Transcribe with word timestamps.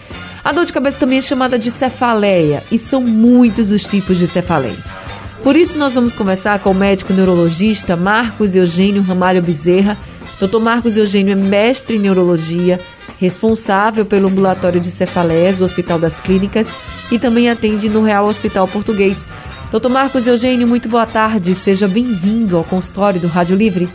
A 0.42 0.52
dor 0.52 0.64
de 0.64 0.72
cabeça 0.72 1.00
também 1.00 1.18
é 1.18 1.22
chamada 1.22 1.58
de 1.58 1.70
cefaleia 1.70 2.62
e 2.72 2.78
são 2.78 3.02
muitos 3.02 3.70
os 3.70 3.84
tipos 3.84 4.16
de 4.16 4.26
cefaleias. 4.26 5.03
Por 5.44 5.56
isso, 5.56 5.76
nós 5.76 5.94
vamos 5.94 6.14
conversar 6.14 6.58
com 6.60 6.70
o 6.70 6.74
médico 6.74 7.12
neurologista 7.12 7.94
Marcos 7.94 8.54
Eugênio 8.54 9.02
Ramalho 9.02 9.42
Bezerra. 9.42 9.98
Dr. 10.40 10.58
Marcos 10.58 10.96
Eugênio 10.96 11.32
é 11.32 11.34
mestre 11.34 11.96
em 11.96 11.98
neurologia, 11.98 12.80
responsável 13.20 14.06
pelo 14.06 14.28
ambulatório 14.28 14.80
de 14.80 14.90
cefaleias 14.90 15.58
do 15.58 15.64
Hospital 15.66 15.98
das 15.98 16.18
Clínicas 16.18 16.66
e 17.12 17.18
também 17.18 17.50
atende 17.50 17.90
no 17.90 18.02
Real 18.02 18.24
Hospital 18.24 18.66
Português. 18.66 19.26
Dr. 19.70 19.90
Marcos 19.90 20.26
Eugênio, 20.26 20.66
muito 20.66 20.88
boa 20.88 21.04
tarde. 21.04 21.54
Seja 21.54 21.86
bem-vindo 21.86 22.56
ao 22.56 22.64
consultório 22.64 23.20
do 23.20 23.28
Rádio 23.28 23.54
Livre. 23.54 23.86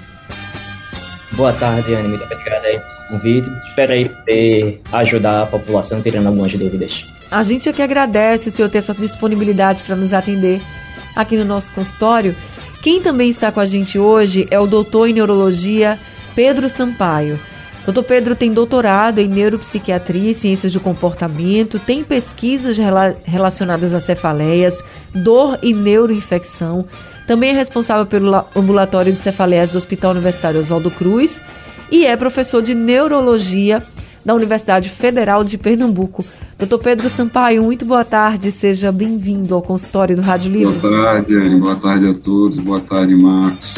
Boa 1.31 1.51
tarde, 1.53 1.95
Anne. 1.95 2.09
Muito 2.09 2.25
obrigado 2.25 2.63
aí 2.65 2.79
pelo 2.79 3.09
convite. 3.09 3.51
Espero 3.67 3.93
aí 3.93 4.07
poder 4.07 4.81
ajudar 4.93 5.41
a 5.41 5.45
população 5.47 5.99
tirando 5.99 6.27
algumas 6.27 6.53
dúvidas. 6.53 7.05
A 7.31 7.41
gente 7.41 7.67
é 7.67 7.73
que 7.73 7.81
agradece 7.81 8.49
o 8.49 8.51
senhor 8.51 8.69
ter 8.69 8.77
essa 8.77 8.93
disponibilidade 8.93 9.81
para 9.81 9.95
nos 9.95 10.13
atender 10.13 10.61
aqui 11.15 11.37
no 11.37 11.45
nosso 11.45 11.71
consultório. 11.71 12.35
Quem 12.81 13.01
também 13.01 13.29
está 13.29 13.51
com 13.51 13.59
a 13.59 13.65
gente 13.65 13.99
hoje 13.99 14.47
é 14.49 14.59
o 14.59 14.67
doutor 14.67 15.09
em 15.09 15.13
neurologia 15.13 15.99
Pedro 16.35 16.69
Sampaio. 16.69 17.39
Doutor 17.85 18.03
Pedro 18.03 18.35
tem 18.35 18.53
doutorado 18.53 19.19
em 19.19 19.27
neuropsiquiatria 19.27 20.31
e 20.31 20.35
ciências 20.35 20.71
do 20.73 20.79
comportamento, 20.79 21.79
tem 21.79 22.03
pesquisas 22.03 22.77
rela 22.77 23.15
relacionadas 23.23 23.93
a 23.93 23.99
cefaleias, 23.99 24.83
dor 25.13 25.57
e 25.61 25.73
neuroinfecção. 25.73 26.85
Também 27.25 27.51
é 27.51 27.53
responsável 27.53 28.05
pelo 28.05 28.45
ambulatório 28.55 29.11
de 29.11 29.17
cefaleias 29.17 29.71
do 29.71 29.77
Hospital 29.77 30.11
Universitário 30.11 30.59
Oswaldo 30.59 30.91
Cruz 30.91 31.41
e 31.91 32.05
é 32.05 32.15
professor 32.15 32.61
de 32.61 32.75
neurologia 32.75 33.81
da 34.25 34.33
Universidade 34.33 34.89
Federal 34.89 35.43
de 35.43 35.57
Pernambuco. 35.57 36.23
Doutor 36.57 36.79
Pedro 36.79 37.09
Sampaio, 37.09 37.63
muito 37.63 37.85
boa 37.85 38.03
tarde, 38.03 38.51
seja 38.51 38.91
bem-vindo 38.91 39.55
ao 39.55 39.61
consultório 39.61 40.15
do 40.15 40.21
Rádio 40.21 40.51
Livre. 40.51 40.77
Boa 40.77 41.03
tarde, 41.03 41.35
Anne, 41.35 41.59
boa 41.59 41.75
tarde 41.75 42.09
a 42.09 42.13
todos, 42.13 42.57
boa 42.57 42.81
tarde, 42.81 43.15
Marcos. 43.15 43.75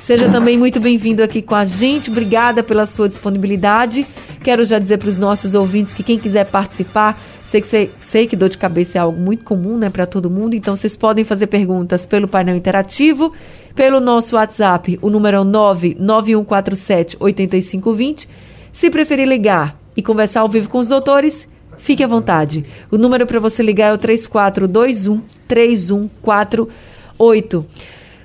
Seja 0.00 0.28
também 0.28 0.58
muito 0.58 0.80
bem-vindo 0.80 1.22
aqui 1.22 1.40
com 1.40 1.54
a 1.54 1.62
gente, 1.62 2.10
obrigada 2.10 2.62
pela 2.62 2.86
sua 2.86 3.08
disponibilidade. 3.08 4.04
Quero 4.42 4.64
já 4.64 4.78
dizer 4.78 4.98
para 4.98 5.08
os 5.08 5.18
nossos 5.18 5.54
ouvintes 5.54 5.94
que 5.94 6.02
quem 6.02 6.18
quiser 6.18 6.50
participar, 6.50 7.16
sei 7.44 7.60
que, 7.60 7.66
sei, 7.68 7.90
sei 8.00 8.26
que 8.26 8.34
dor 8.34 8.48
de 8.48 8.58
cabeça 8.58 8.98
é 8.98 9.00
algo 9.00 9.20
muito 9.20 9.44
comum 9.44 9.76
né, 9.78 9.90
para 9.90 10.06
todo 10.06 10.28
mundo, 10.28 10.54
então 10.54 10.74
vocês 10.74 10.96
podem 10.96 11.24
fazer 11.24 11.46
perguntas 11.46 12.06
pelo 12.06 12.26
painel 12.26 12.56
interativo, 12.56 13.32
pelo 13.76 14.00
nosso 14.00 14.34
WhatsApp, 14.34 14.98
o 15.00 15.08
número 15.08 15.36
é 15.36 15.44
99147 15.44 17.16
8520. 17.20 18.49
Se 18.72 18.90
preferir 18.90 19.26
ligar 19.26 19.76
e 19.96 20.02
conversar 20.02 20.40
ao 20.40 20.48
vivo 20.48 20.68
com 20.68 20.78
os 20.78 20.88
doutores, 20.88 21.48
fique 21.78 22.04
à 22.04 22.06
vontade. 22.06 22.64
O 22.90 22.98
número 22.98 23.26
para 23.26 23.40
você 23.40 23.62
ligar 23.62 23.88
é 23.88 23.92
o 23.92 23.98
3421 23.98 25.22
3148. 25.46 27.66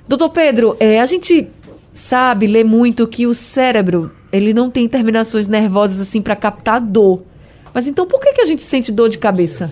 Doutor 0.08 0.30
Pedro, 0.30 0.76
é, 0.78 1.00
a 1.00 1.06
gente 1.06 1.48
sabe, 1.92 2.46
lê 2.46 2.62
muito 2.62 3.08
que 3.08 3.26
o 3.26 3.34
cérebro 3.34 4.12
ele 4.32 4.52
não 4.52 4.70
tem 4.70 4.88
terminações 4.88 5.48
nervosas 5.48 6.00
assim 6.00 6.20
para 6.20 6.36
captar 6.36 6.80
dor. 6.80 7.22
Mas 7.72 7.86
então 7.86 8.06
por 8.06 8.20
que, 8.20 8.32
que 8.32 8.40
a 8.40 8.44
gente 8.44 8.62
sente 8.62 8.92
dor 8.92 9.08
de 9.08 9.18
cabeça? 9.18 9.70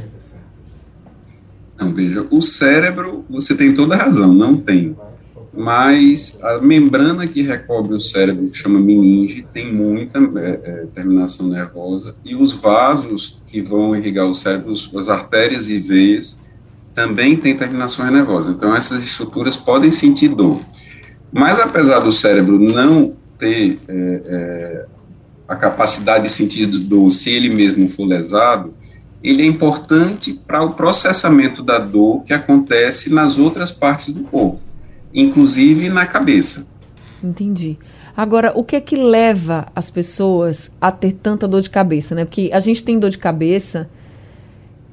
Não, 1.78 1.92
veja, 1.92 2.26
o 2.30 2.40
cérebro, 2.40 3.24
você 3.28 3.54
tem 3.54 3.74
toda 3.74 3.94
a 3.94 3.98
razão, 3.98 4.32
não 4.32 4.56
tem. 4.56 4.96
Mas 5.56 6.36
a 6.42 6.58
membrana 6.58 7.26
que 7.26 7.42
recobre 7.42 7.94
o 7.94 8.00
cérebro, 8.00 8.48
que 8.48 8.58
chama 8.58 8.80
meninge, 8.80 9.46
tem 9.52 9.72
muita 9.72 10.18
é, 10.18 10.60
é, 10.64 10.86
terminação 10.94 11.46
nervosa, 11.46 12.14
e 12.24 12.34
os 12.34 12.52
vasos 12.52 13.38
que 13.46 13.60
vão 13.60 13.94
irrigar 13.94 14.26
o 14.26 14.34
cérebro, 14.34 14.74
as 14.96 15.08
artérias 15.08 15.68
e 15.68 15.78
veias, 15.78 16.36
também 16.94 17.36
têm 17.36 17.56
terminações 17.56 18.12
nervosas. 18.12 18.54
Então, 18.54 18.74
essas 18.74 19.02
estruturas 19.02 19.56
podem 19.56 19.90
sentir 19.90 20.28
dor. 20.28 20.60
Mas, 21.32 21.58
apesar 21.58 22.00
do 22.00 22.12
cérebro 22.12 22.58
não 22.58 23.14
ter 23.38 23.78
é, 23.88 24.22
é, 24.26 24.86
a 25.48 25.56
capacidade 25.56 26.24
de 26.24 26.30
sentir 26.30 26.66
dor 26.66 27.10
se 27.10 27.30
ele 27.30 27.48
mesmo 27.48 27.88
for 27.88 28.06
lesado, 28.06 28.72
ele 29.22 29.42
é 29.42 29.46
importante 29.46 30.34
para 30.46 30.62
o 30.62 30.74
processamento 30.74 31.62
da 31.62 31.78
dor 31.78 32.22
que 32.24 32.32
acontece 32.32 33.10
nas 33.10 33.38
outras 33.38 33.72
partes 33.72 34.12
do 34.12 34.22
corpo, 34.24 34.60
inclusive 35.14 35.88
na 35.88 36.04
cabeça. 36.06 36.66
Entendi. 37.22 37.78
Agora, 38.16 38.52
o 38.54 38.62
que 38.62 38.76
é 38.76 38.80
que 38.80 38.96
leva 38.96 39.66
as 39.74 39.90
pessoas 39.90 40.70
a 40.80 40.92
ter 40.92 41.12
tanta 41.12 41.48
dor 41.48 41.60
de 41.60 41.70
cabeça, 41.70 42.14
né? 42.14 42.24
Porque 42.24 42.50
a 42.52 42.58
gente 42.58 42.84
tem 42.84 42.98
dor 42.98 43.10
de 43.10 43.18
cabeça. 43.18 43.88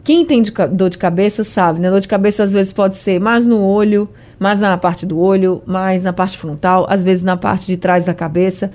Quem 0.04 0.26
tem 0.26 0.42
de, 0.42 0.52
dor 0.72 0.90
de 0.90 0.98
cabeça 0.98 1.44
sabe, 1.44 1.80
né? 1.80 1.90
Dor 1.90 2.00
de 2.00 2.08
cabeça 2.08 2.44
às 2.44 2.54
vezes 2.54 2.74
pode 2.74 2.96
ser 2.96 3.20
mais 3.20 3.46
no 3.46 3.62
olho, 3.62 4.10
mais 4.40 4.60
na 4.60 4.76
parte 4.78 5.06
do 5.06 5.20
olho, 5.20 5.62
mais 5.68 6.04
na 6.04 6.14
parte 6.14 6.38
frontal, 6.38 6.88
às 6.90 7.04
vezes 7.04 7.24
na 7.24 7.38
parte 7.38 7.68
de 7.68 7.78
trás 7.78 8.06
da 8.06 8.14
cabeça, 8.14 8.72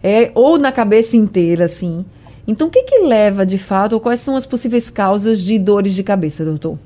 é, 0.00 0.30
ou 0.34 0.58
na 0.58 0.70
cabeça 0.70 1.16
inteira, 1.16 1.64
assim. 1.64 2.04
Então, 2.46 2.68
o 2.68 2.70
que, 2.70 2.84
que 2.84 3.00
leva 3.00 3.44
de 3.44 3.58
fato, 3.58 3.94
ou 3.94 4.00
quais 4.00 4.20
são 4.20 4.36
as 4.36 4.46
possíveis 4.46 4.88
causas 4.88 5.40
de 5.40 5.58
dores 5.58 5.92
de 5.92 6.04
cabeça, 6.04 6.44
doutor? 6.44 6.78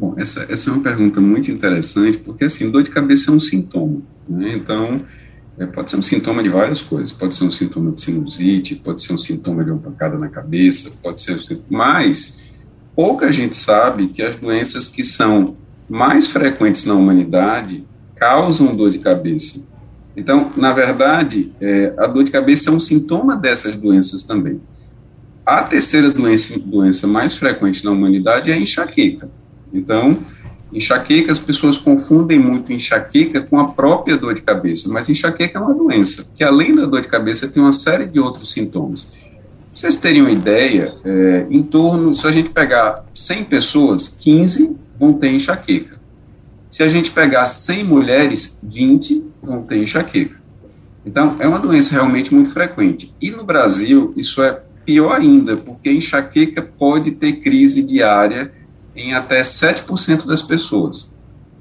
Bom, 0.00 0.14
essa, 0.16 0.46
essa 0.48 0.70
é 0.70 0.72
uma 0.72 0.82
pergunta 0.82 1.20
muito 1.20 1.50
interessante, 1.50 2.16
porque 2.16 2.46
assim, 2.46 2.70
dor 2.70 2.82
de 2.82 2.88
cabeça 2.88 3.30
é 3.30 3.34
um 3.34 3.38
sintoma, 3.38 4.00
né? 4.26 4.54
Então, 4.54 5.02
é, 5.58 5.66
pode 5.66 5.90
ser 5.90 5.98
um 5.98 6.02
sintoma 6.02 6.42
de 6.42 6.48
várias 6.48 6.80
coisas, 6.80 7.12
pode 7.12 7.36
ser 7.36 7.44
um 7.44 7.50
sintoma 7.50 7.92
de 7.92 8.00
sinusite, 8.00 8.76
pode 8.76 9.02
ser 9.02 9.12
um 9.12 9.18
sintoma 9.18 9.62
de 9.62 9.70
uma 9.70 9.78
pancada 9.78 10.16
na 10.16 10.30
cabeça, 10.30 10.90
pode 11.02 11.20
ser, 11.20 11.38
mas 11.68 12.34
pouca 12.96 13.30
gente 13.30 13.54
sabe 13.54 14.08
que 14.08 14.22
as 14.22 14.36
doenças 14.36 14.88
que 14.88 15.04
são 15.04 15.58
mais 15.86 16.26
frequentes 16.26 16.86
na 16.86 16.94
humanidade 16.94 17.86
causam 18.16 18.74
dor 18.74 18.90
de 18.90 19.00
cabeça. 19.00 19.60
Então, 20.16 20.50
na 20.56 20.72
verdade, 20.72 21.52
é, 21.60 21.92
a 21.98 22.06
dor 22.06 22.24
de 22.24 22.30
cabeça 22.30 22.70
é 22.70 22.72
um 22.72 22.80
sintoma 22.80 23.36
dessas 23.36 23.76
doenças 23.76 24.22
também. 24.22 24.62
A 25.44 25.62
terceira 25.62 26.10
doença, 26.10 26.58
doença 26.58 27.06
mais 27.06 27.34
frequente 27.34 27.84
na 27.84 27.90
humanidade 27.90 28.50
é 28.50 28.54
a 28.54 28.58
enxaqueca. 28.58 29.28
Então, 29.72 30.18
enxaqueca, 30.72 31.32
as 31.32 31.38
pessoas 31.38 31.76
confundem 31.76 32.38
muito 32.38 32.72
enxaqueca 32.72 33.40
com 33.40 33.58
a 33.58 33.68
própria 33.68 34.16
dor 34.16 34.34
de 34.34 34.42
cabeça, 34.42 34.88
mas 34.88 35.08
enxaqueca 35.08 35.58
é 35.58 35.62
uma 35.62 35.74
doença, 35.74 36.26
que 36.34 36.44
além 36.44 36.74
da 36.74 36.86
dor 36.86 37.00
de 37.00 37.08
cabeça 37.08 37.48
tem 37.48 37.62
uma 37.62 37.72
série 37.72 38.06
de 38.06 38.20
outros 38.20 38.52
sintomas. 38.52 39.04
Pra 39.04 39.18
vocês 39.74 39.96
terem 39.96 40.22
uma 40.22 40.30
ideia, 40.30 40.92
é, 41.04 41.46
em 41.50 41.62
torno, 41.62 42.12
se 42.12 42.26
a 42.26 42.32
gente 42.32 42.50
pegar 42.50 43.04
100 43.14 43.44
pessoas, 43.44 44.08
15 44.08 44.76
vão 44.98 45.12
ter 45.14 45.32
enxaqueca. 45.32 45.98
Se 46.68 46.82
a 46.82 46.88
gente 46.88 47.10
pegar 47.10 47.46
100 47.46 47.84
mulheres, 47.84 48.56
20 48.62 49.24
vão 49.42 49.62
ter 49.62 49.82
enxaqueca. 49.82 50.40
Então, 51.04 51.36
é 51.38 51.48
uma 51.48 51.58
doença 51.58 51.92
realmente 51.92 52.34
muito 52.34 52.50
frequente. 52.50 53.14
E 53.20 53.30
no 53.30 53.42
Brasil, 53.42 54.12
isso 54.16 54.42
é 54.42 54.60
pior 54.84 55.16
ainda, 55.16 55.56
porque 55.56 55.90
enxaqueca 55.90 56.62
pode 56.62 57.12
ter 57.12 57.34
crise 57.34 57.82
diária 57.82 58.52
em 58.94 59.14
até 59.14 59.42
7% 59.42 60.26
das 60.26 60.42
pessoas. 60.42 61.10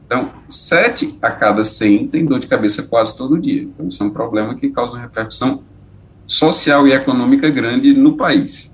Então, 0.05 0.31
7 0.49 1.17
a 1.21 1.29
cada 1.29 1.63
100 1.63 2.07
tem 2.07 2.25
dor 2.25 2.39
de 2.39 2.47
cabeça 2.47 2.81
quase 2.83 3.15
todo 3.15 3.39
dia. 3.39 3.63
Então, 3.63 3.87
isso 3.87 4.01
é 4.01 4.05
um 4.05 4.09
problema 4.09 4.55
que 4.55 4.69
causa 4.69 4.93
uma 4.93 5.01
repercussão 5.01 5.61
social 6.25 6.87
e 6.87 6.93
econômica 6.93 7.49
grande 7.49 7.93
no 7.93 8.15
país. 8.15 8.69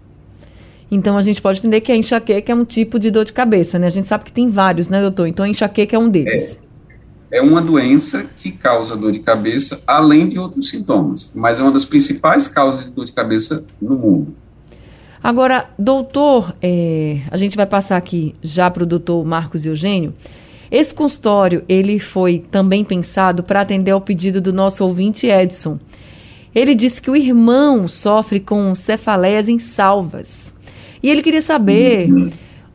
Então 0.91 1.17
a 1.17 1.21
gente 1.21 1.41
pode 1.41 1.59
entender 1.59 1.81
que 1.81 1.91
a 1.91 1.95
enxaqueca 1.95 2.51
é 2.51 2.55
um 2.55 2.65
tipo 2.65 2.99
de 2.99 3.09
dor 3.09 3.25
de 3.25 3.33
cabeça, 3.33 3.79
né? 3.79 3.87
A 3.87 3.89
gente 3.89 4.07
sabe 4.07 4.23
que 4.23 4.31
tem 4.31 4.47
vários, 4.47 4.89
né, 4.89 5.01
doutor? 5.01 5.27
Então 5.27 5.45
a 5.45 5.49
enxaqueca 5.49 5.95
é 5.95 5.99
um 5.99 6.09
deles. 6.09 6.59
É, 7.31 7.39
é 7.39 7.41
uma 7.41 7.61
doença 7.61 8.25
que 8.37 8.51
causa 8.51 8.95
dor 8.95 9.11
de 9.11 9.19
cabeça, 9.19 9.81
além 9.87 10.27
de 10.27 10.37
outros 10.37 10.69
sintomas, 10.69 11.31
mas 11.33 11.59
é 11.59 11.63
uma 11.63 11.71
das 11.71 11.85
principais 11.85 12.47
causas 12.47 12.85
de 12.85 12.91
dor 12.91 13.05
de 13.05 13.13
cabeça 13.13 13.65
no 13.81 13.97
mundo. 13.97 14.35
Agora, 15.25 15.71
doutor, 15.75 16.55
é, 16.61 17.21
a 17.31 17.35
gente 17.35 17.57
vai 17.57 17.65
passar 17.65 17.97
aqui 17.97 18.35
já 18.43 18.69
para 18.69 18.83
o 18.83 18.85
doutor 18.85 19.25
Marcos 19.25 19.65
Eugênio. 19.65 20.13
Esse 20.69 20.93
consultório, 20.93 21.65
ele 21.67 21.97
foi 21.97 22.45
também 22.51 22.83
pensado 22.83 23.41
para 23.41 23.61
atender 23.61 23.89
ao 23.89 23.99
pedido 23.99 24.39
do 24.39 24.53
nosso 24.53 24.85
ouvinte 24.85 25.25
Edson. 25.25 25.79
Ele 26.53 26.75
disse 26.75 27.01
que 27.01 27.09
o 27.09 27.15
irmão 27.15 27.87
sofre 27.87 28.39
com 28.39 28.75
cefaleias 28.75 29.49
em 29.49 29.57
salvas. 29.57 30.53
E 31.01 31.09
ele 31.09 31.23
queria 31.23 31.41
saber 31.41 32.07
uhum. 32.07 32.29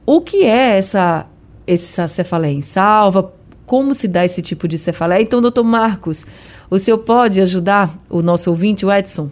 o 0.05 0.21
que 0.21 0.43
é 0.43 0.77
essa 0.77 1.27
essa 1.65 2.09
cefaleia 2.09 2.55
em 2.55 2.63
salva? 2.63 3.33
Como 3.65 3.95
se 3.95 4.09
dá 4.09 4.25
esse 4.25 4.43
tipo 4.43 4.67
de 4.67 4.77
cefaleia? 4.77 5.23
Então, 5.23 5.41
doutor 5.41 5.63
Marcos, 5.63 6.27
o 6.69 6.81
senhor 6.81 6.99
pode 6.99 7.41
ajudar 7.41 7.97
o 8.09 8.21
nosso 8.21 8.51
ouvinte, 8.51 8.85
o 8.85 8.93
Edson? 8.93 9.31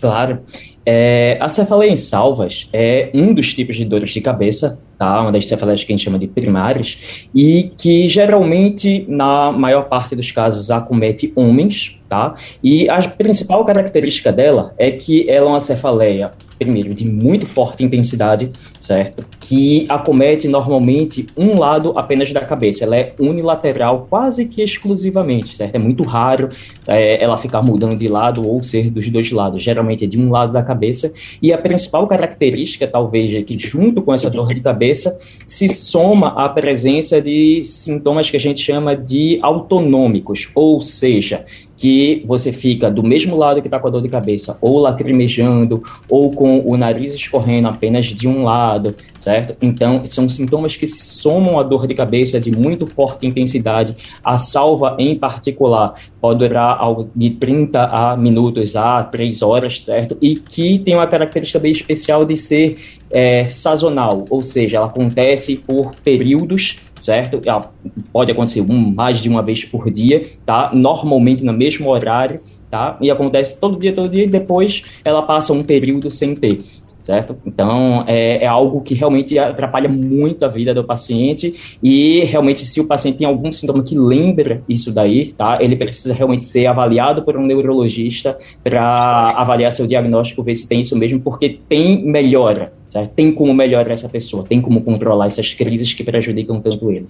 Claro. 0.00 0.40
É, 0.86 1.36
a 1.40 1.48
cefaleia 1.48 1.90
em 1.90 1.96
salvas 1.96 2.68
é 2.72 3.10
um 3.12 3.34
dos 3.34 3.52
tipos 3.52 3.76
de 3.76 3.84
dores 3.84 4.10
de 4.10 4.20
cabeça, 4.20 4.78
tá? 4.96 5.20
Uma 5.20 5.30
das 5.32 5.46
cefaleias 5.46 5.84
que 5.84 5.92
a 5.92 5.96
gente 5.96 6.04
chama 6.04 6.18
de 6.18 6.26
primárias, 6.26 7.28
e 7.34 7.72
que 7.76 8.08
geralmente, 8.08 9.04
na 9.08 9.52
maior 9.52 9.82
parte 9.82 10.16
dos 10.16 10.32
casos, 10.32 10.70
acomete 10.70 11.32
homens, 11.36 11.98
tá? 12.08 12.34
E 12.62 12.88
a 12.88 13.06
principal 13.06 13.64
característica 13.64 14.32
dela 14.32 14.72
é 14.78 14.90
que 14.90 15.28
ela 15.28 15.46
é 15.46 15.50
uma 15.50 15.60
cefaleia 15.60 16.32
primeiro, 16.58 16.94
de 16.94 17.06
muito 17.06 17.46
forte 17.46 17.84
intensidade, 17.84 18.50
certo? 18.80 19.24
Que 19.40 19.86
acomete 19.88 20.48
normalmente 20.48 21.26
um 21.36 21.58
lado 21.58 21.92
apenas 21.96 22.32
da 22.32 22.40
cabeça. 22.40 22.84
Ela 22.84 22.96
é 22.96 23.14
unilateral 23.18 24.06
quase 24.10 24.44
que 24.46 24.60
exclusivamente, 24.62 25.54
certo? 25.54 25.76
É 25.76 25.78
muito 25.78 26.02
raro 26.02 26.48
é, 26.86 27.22
ela 27.22 27.38
ficar 27.38 27.62
mudando 27.62 27.96
de 27.96 28.08
lado 28.08 28.46
ou 28.46 28.62
ser 28.62 28.90
dos 28.90 29.08
dois 29.08 29.30
lados. 29.30 29.62
Geralmente 29.62 30.04
é 30.04 30.08
de 30.08 30.18
um 30.18 30.30
lado 30.30 30.52
da 30.52 30.62
cabeça. 30.62 31.12
E 31.40 31.52
a 31.52 31.58
principal 31.58 32.06
característica, 32.06 32.86
talvez, 32.86 33.34
é 33.34 33.42
que 33.42 33.58
junto 33.58 34.02
com 34.02 34.12
essa 34.12 34.28
dor 34.28 34.52
de 34.52 34.60
cabeça 34.60 35.16
se 35.46 35.68
soma 35.68 36.28
a 36.28 36.48
presença 36.48 37.20
de 37.22 37.62
sintomas 37.64 38.30
que 38.30 38.36
a 38.36 38.40
gente 38.40 38.60
chama 38.60 38.96
de 38.96 39.38
autonômicos, 39.42 40.50
ou 40.54 40.80
seja, 40.80 41.44
que 41.78 42.24
você 42.26 42.52
fica 42.52 42.90
do 42.90 43.04
mesmo 43.04 43.36
lado 43.36 43.62
que 43.62 43.68
está 43.68 43.78
com 43.78 43.86
a 43.86 43.90
dor 43.90 44.02
de 44.02 44.08
cabeça, 44.08 44.58
ou 44.60 44.78
lacrimejando, 44.78 45.82
ou 46.08 46.32
com 46.32 46.60
o 46.66 46.76
nariz 46.76 47.14
escorrendo 47.14 47.68
apenas 47.68 48.06
de 48.06 48.26
um 48.26 48.42
lado, 48.42 48.94
certo? 49.16 49.56
Então, 49.62 50.04
são 50.04 50.28
sintomas 50.28 50.76
que 50.76 50.86
se 50.86 51.00
somam 51.00 51.58
à 51.58 51.62
dor 51.62 51.86
de 51.86 51.94
cabeça 51.94 52.40
de 52.40 52.50
muito 52.50 52.86
forte 52.86 53.26
intensidade. 53.26 53.96
A 54.24 54.38
salva, 54.38 54.96
em 54.98 55.14
particular, 55.14 55.94
pode 56.20 56.40
durar 56.40 56.76
algo 56.78 57.08
de 57.14 57.30
30 57.30 57.84
a 57.84 58.16
minutos 58.16 58.74
a 58.74 59.04
3 59.04 59.40
horas, 59.42 59.82
certo? 59.82 60.18
E 60.20 60.34
que 60.34 60.80
tem 60.80 60.94
uma 60.94 61.06
característica 61.06 61.60
bem 61.60 61.70
especial 61.70 62.24
de 62.24 62.36
ser 62.36 62.76
é, 63.10 63.46
sazonal, 63.46 64.24
ou 64.28 64.42
seja, 64.42 64.78
ela 64.78 64.86
acontece 64.86 65.56
por 65.56 65.94
períodos 66.04 66.78
certo? 67.00 67.40
Ela 67.44 67.72
pode 68.12 68.32
acontecer 68.32 68.60
um, 68.60 68.94
mais 68.94 69.20
de 69.20 69.28
uma 69.28 69.42
vez 69.42 69.64
por 69.64 69.90
dia, 69.90 70.24
tá? 70.44 70.70
Normalmente 70.72 71.44
no 71.44 71.52
mesmo 71.52 71.88
horário, 71.88 72.40
tá? 72.70 72.96
E 73.00 73.10
acontece 73.10 73.58
todo 73.58 73.78
dia, 73.78 73.92
todo 73.92 74.08
dia, 74.08 74.24
e 74.24 74.28
depois 74.28 74.82
ela 75.04 75.22
passa 75.22 75.52
um 75.52 75.62
período 75.62 76.10
sem 76.10 76.34
ter. 76.34 76.62
Certo? 77.02 77.38
Então, 77.46 78.04
é, 78.06 78.44
é, 78.44 78.46
algo 78.46 78.82
que 78.82 78.92
realmente 78.92 79.38
atrapalha 79.38 79.88
muito 79.88 80.44
a 80.44 80.48
vida 80.48 80.74
do 80.74 80.84
paciente 80.84 81.78
e 81.82 82.22
realmente 82.24 82.66
se 82.66 82.82
o 82.82 82.86
paciente 82.86 83.16
tem 83.16 83.26
algum 83.26 83.50
sintoma 83.50 83.82
que 83.82 83.96
lembra 83.96 84.62
isso 84.68 84.92
daí, 84.92 85.28
tá? 85.28 85.58
Ele 85.58 85.74
precisa 85.74 86.12
realmente 86.12 86.44
ser 86.44 86.66
avaliado 86.66 87.22
por 87.22 87.34
um 87.34 87.46
neurologista 87.46 88.36
para 88.62 89.30
avaliar 89.38 89.72
seu 89.72 89.86
diagnóstico, 89.86 90.42
ver 90.42 90.54
se 90.54 90.68
tem 90.68 90.82
isso 90.82 90.94
mesmo, 90.98 91.18
porque 91.18 91.58
tem 91.66 92.04
melhora, 92.04 92.74
certo? 92.88 93.10
Tem 93.12 93.32
como 93.32 93.54
melhorar 93.54 93.92
essa 93.92 94.08
pessoa, 94.08 94.44
tem 94.44 94.60
como 94.60 94.80
controlar 94.80 95.26
essas 95.26 95.52
crises 95.54 95.94
que 95.94 96.02
prejudicam 96.02 96.60
tanto 96.60 96.90
ele. 96.90 97.06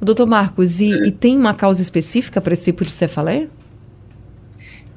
Doutor 0.00 0.26
Marcos, 0.26 0.80
e, 0.80 0.90
e 1.06 1.10
tem 1.10 1.36
uma 1.36 1.52
causa 1.52 1.82
específica 1.82 2.40
para 2.40 2.54
esse 2.54 2.64
tipo 2.64 2.84
de 2.84 2.90
cefaleia? 2.90 3.48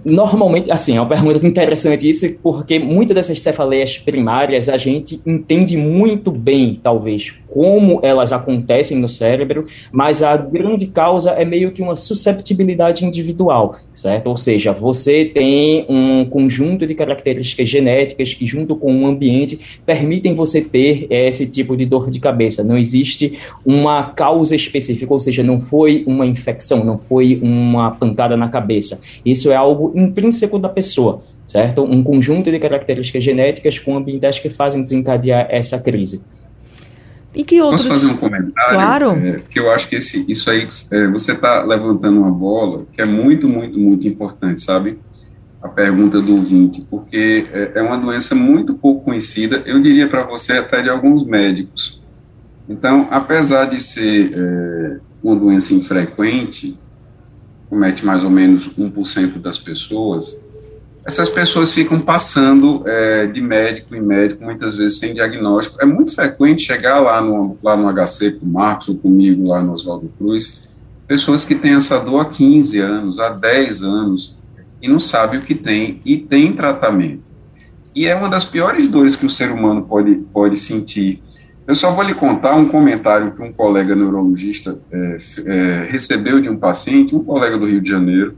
Normalmente, 0.06 0.70
assim, 0.70 0.98
é 0.98 1.02
uma 1.02 1.08
pergunta 1.08 1.48
interessante 1.48 2.08
isso, 2.08 2.28
porque 2.42 2.78
muitas 2.78 3.16
dessas 3.16 3.42
cefaleias 3.42 3.98
primárias 3.98 4.68
a 4.68 4.76
gente 4.76 5.22
entende 5.26 5.78
muito 5.78 6.30
bem, 6.30 6.80
talvez, 6.82 7.36
como 7.54 8.00
elas 8.02 8.34
acontecem 8.34 8.98
no 8.98 9.08
cérebro, 9.08 9.68
mas 9.92 10.24
a 10.24 10.36
grande 10.36 10.88
causa 10.88 11.30
é 11.34 11.46
meio 11.46 11.72
que 11.72 11.84
uma 11.84 11.96
susceptibilidade 11.96 13.06
individual, 13.06 13.76
certo? 13.94 14.26
Ou 14.26 14.36
seja, 14.36 14.74
você 14.74 15.26
tem 15.26 15.86
um 15.88 16.26
conjunto 16.26 16.88
de 16.88 16.96
características 16.96 17.70
genéticas 17.70 18.34
que, 18.34 18.48
junto 18.48 18.76
com 18.76 19.04
o 19.04 19.06
ambiente, 19.06 19.80
permitem 19.86 20.34
você 20.34 20.62
ter 20.62 21.06
esse 21.12 21.46
tipo 21.46 21.78
de 21.78 21.86
dor 21.86 22.10
de 22.10 22.20
cabeça. 22.20 22.64
Não 22.64 22.76
existe 22.76 23.38
uma 23.64 24.04
causa 24.04 24.56
específica, 24.56 25.14
ou 25.14 25.20
seja, 25.20 25.44
não 25.44 25.60
foi 25.60 26.04
uma 26.08 26.26
infecção, 26.26 26.84
não 26.84 26.98
foi 26.98 27.40
uma 27.40 27.92
pancada 27.92 28.36
na 28.36 28.50
cabeça. 28.50 29.00
Isso 29.24 29.52
é 29.52 29.56
algo 29.56 29.92
intrínseco 29.96 30.58
da 30.58 30.70
pessoa 30.70 31.22
certo? 31.46 31.84
Um 31.84 32.02
conjunto 32.02 32.50
de 32.50 32.58
características 32.58 33.24
genéticas 33.24 33.78
com 33.78 33.98
ambientais 33.98 34.40
que 34.40 34.50
fazem 34.50 34.82
desencadear 34.82 35.46
essa 35.52 35.78
crise. 35.78 36.22
E 37.36 37.44
que 37.44 37.62
outros... 37.62 37.84
Posso 37.84 38.00
fazer 38.00 38.12
um 38.12 38.18
comentário? 38.18 38.74
Claro. 38.76 39.12
É, 39.12 39.40
que 39.50 39.60
eu 39.60 39.72
acho 39.72 39.88
que 39.88 39.96
esse, 39.96 40.24
isso 40.28 40.50
aí, 40.50 40.68
é, 40.92 41.08
você 41.08 41.32
está 41.32 41.64
levantando 41.64 42.20
uma 42.20 42.32
bola 42.32 42.86
que 42.94 43.02
é 43.02 43.06
muito, 43.06 43.48
muito, 43.48 43.78
muito 43.80 44.08
importante, 44.08 44.62
sabe? 44.62 45.00
A 45.62 45.68
pergunta 45.68 46.22
do 46.22 46.36
ouvinte, 46.36 46.86
porque 46.90 47.46
é, 47.52 47.72
é 47.76 47.82
uma 47.82 47.98
doença 47.98 48.36
muito 48.36 48.76
pouco 48.76 49.06
conhecida, 49.06 49.64
eu 49.66 49.82
diria 49.82 50.08
para 50.08 50.24
você 50.24 50.54
até 50.54 50.82
de 50.82 50.90
alguns 50.90 51.26
médicos. 51.26 52.02
Então, 52.70 53.08
apesar 53.10 53.66
de 53.66 53.82
ser 53.82 54.32
é, 54.34 54.98
uma 55.24 55.36
doença 55.36 55.74
infrequente, 55.74 56.78
comete 57.70 58.06
mais 58.06 58.24
ou 58.24 58.30
menos 58.30 58.70
1% 58.70 59.40
das 59.40 59.58
pessoas, 59.58 60.38
essas 61.06 61.28
pessoas 61.28 61.74
ficam 61.74 62.00
passando 62.00 62.84
é, 62.88 63.28
de 63.28 63.42
médico 63.42 63.94
em 63.94 64.02
médico, 64.02 64.44
muitas 64.44 64.76
vezes 64.76 65.00
sem 65.00 65.14
diagnóstico. 65.14 65.82
É 65.82 65.86
muito 65.86 66.16
frequente 66.16 66.64
chegar 66.64 67.00
lá 67.00 67.22
no, 67.22 67.58
lá 67.62 67.76
no 67.76 67.92
HC 67.92 68.32
com 68.40 68.46
o 68.46 68.50
Marcos 68.50 68.88
ou 68.88 68.96
comigo 68.96 69.48
lá 69.48 69.62
no 69.62 69.74
Oswaldo 69.74 70.12
Cruz, 70.18 70.62
pessoas 71.06 71.44
que 71.44 71.56
têm 71.56 71.74
essa 71.74 72.00
dor 72.00 72.22
há 72.22 72.26
15 72.26 72.80
anos, 72.80 73.20
há 73.20 73.30
10 73.30 73.84
anos, 73.84 74.38
e 74.82 74.88
não 74.88 75.00
sabem 75.00 75.40
o 75.40 75.44
que 75.44 75.56
tem, 75.56 76.02
e 76.06 76.18
tem 76.18 76.54
tratamento. 76.54 77.24
E 77.94 78.08
é 78.08 78.16
uma 78.16 78.30
das 78.30 78.46
piores 78.46 78.88
dores 78.88 79.16
que 79.16 79.26
o 79.26 79.30
ser 79.30 79.52
humano 79.52 79.84
pode, 79.84 80.16
pode 80.34 80.58
sentir. 80.58 81.22
Eu 81.68 81.76
só 81.76 81.92
vou 81.92 82.04
lhe 82.04 82.14
contar 82.14 82.56
um 82.56 82.68
comentário 82.68 83.32
que 83.32 83.42
um 83.42 83.52
colega 83.52 83.96
neurologista 83.96 84.80
é, 84.92 85.18
é, 85.46 85.88
recebeu 85.90 86.42
de 86.42 86.50
um 86.50 86.58
paciente, 86.58 87.16
um 87.16 87.24
colega 87.24 87.58
do 87.58 87.66
Rio 87.66 87.80
de 87.80 87.90
Janeiro, 87.90 88.36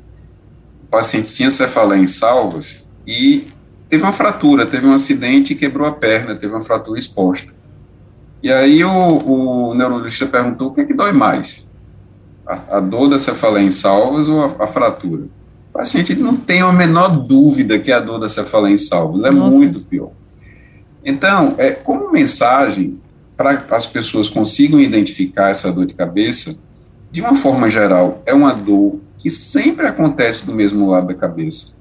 paciente 0.96 1.34
tinha 1.34 1.52
cefaleia 1.52 2.02
em 2.02 2.08
salvas 2.08 2.88
e 3.06 3.48
teve 3.90 4.02
uma 4.02 4.14
fratura, 4.14 4.66
teve 4.66 4.88
um 4.88 4.94
acidente 4.94 5.52
e 5.52 5.56
quebrou 5.56 5.86
a 5.86 5.92
perna, 5.92 6.36
teve 6.36 6.54
uma 6.54 6.64
fratura 6.64 6.98
exposta. 6.98 7.54
E 8.42 8.50
aí 8.50 8.82
o, 8.82 8.90
o 8.90 9.74
neurologista 9.76 10.26
perguntou 10.26 10.70
o 10.70 10.74
que, 10.74 10.82
é 10.82 10.86
que 10.86 10.94
dói 10.94 11.12
mais, 11.12 11.68
a, 12.48 12.78
a 12.78 12.80
dor 12.80 13.10
da 13.10 13.20
cefaleia 13.20 13.66
em 13.66 13.72
salvas 13.72 14.30
ou 14.30 14.46
a, 14.46 14.64
a, 14.64 14.68
fratura? 14.68 15.24
O 15.70 15.78
paciente 15.78 16.16
não 16.16 16.38
tem 16.38 16.62
a 16.62 16.72
menor 16.72 17.10
dúvida 17.10 17.78
que 17.78 17.92
a 17.92 18.00
dor 18.00 18.18
da 18.18 18.30
cefaleia 18.30 18.74
em 18.74 18.78
salvas 18.78 19.24
é 19.26 19.32
Nossa. 19.32 19.58
muito 19.58 19.82
pior. 19.82 20.12
Então, 21.04 21.56
é, 21.58 21.72
como 21.72 22.10
mensagem 22.10 23.02
para 23.36 23.66
as 23.72 23.86
pessoas 23.86 24.30
consigam 24.30 24.80
identificar 24.80 25.50
essa 25.50 25.74
dor 25.74 25.86
de 25.86 25.94
cabeça, 25.94 26.56
de 27.12 27.20
uma 27.20 27.36
forma 27.36 27.70
geral, 27.70 28.24
é 28.26 28.34
uma 28.34 28.54
dor 28.54 29.02
que 29.26 29.32
sempre 29.32 29.88
acontece 29.88 30.46
do 30.46 30.54
mesmo 30.54 30.88
lado 30.88 31.08
da 31.08 31.16
cabeça. 31.16 31.74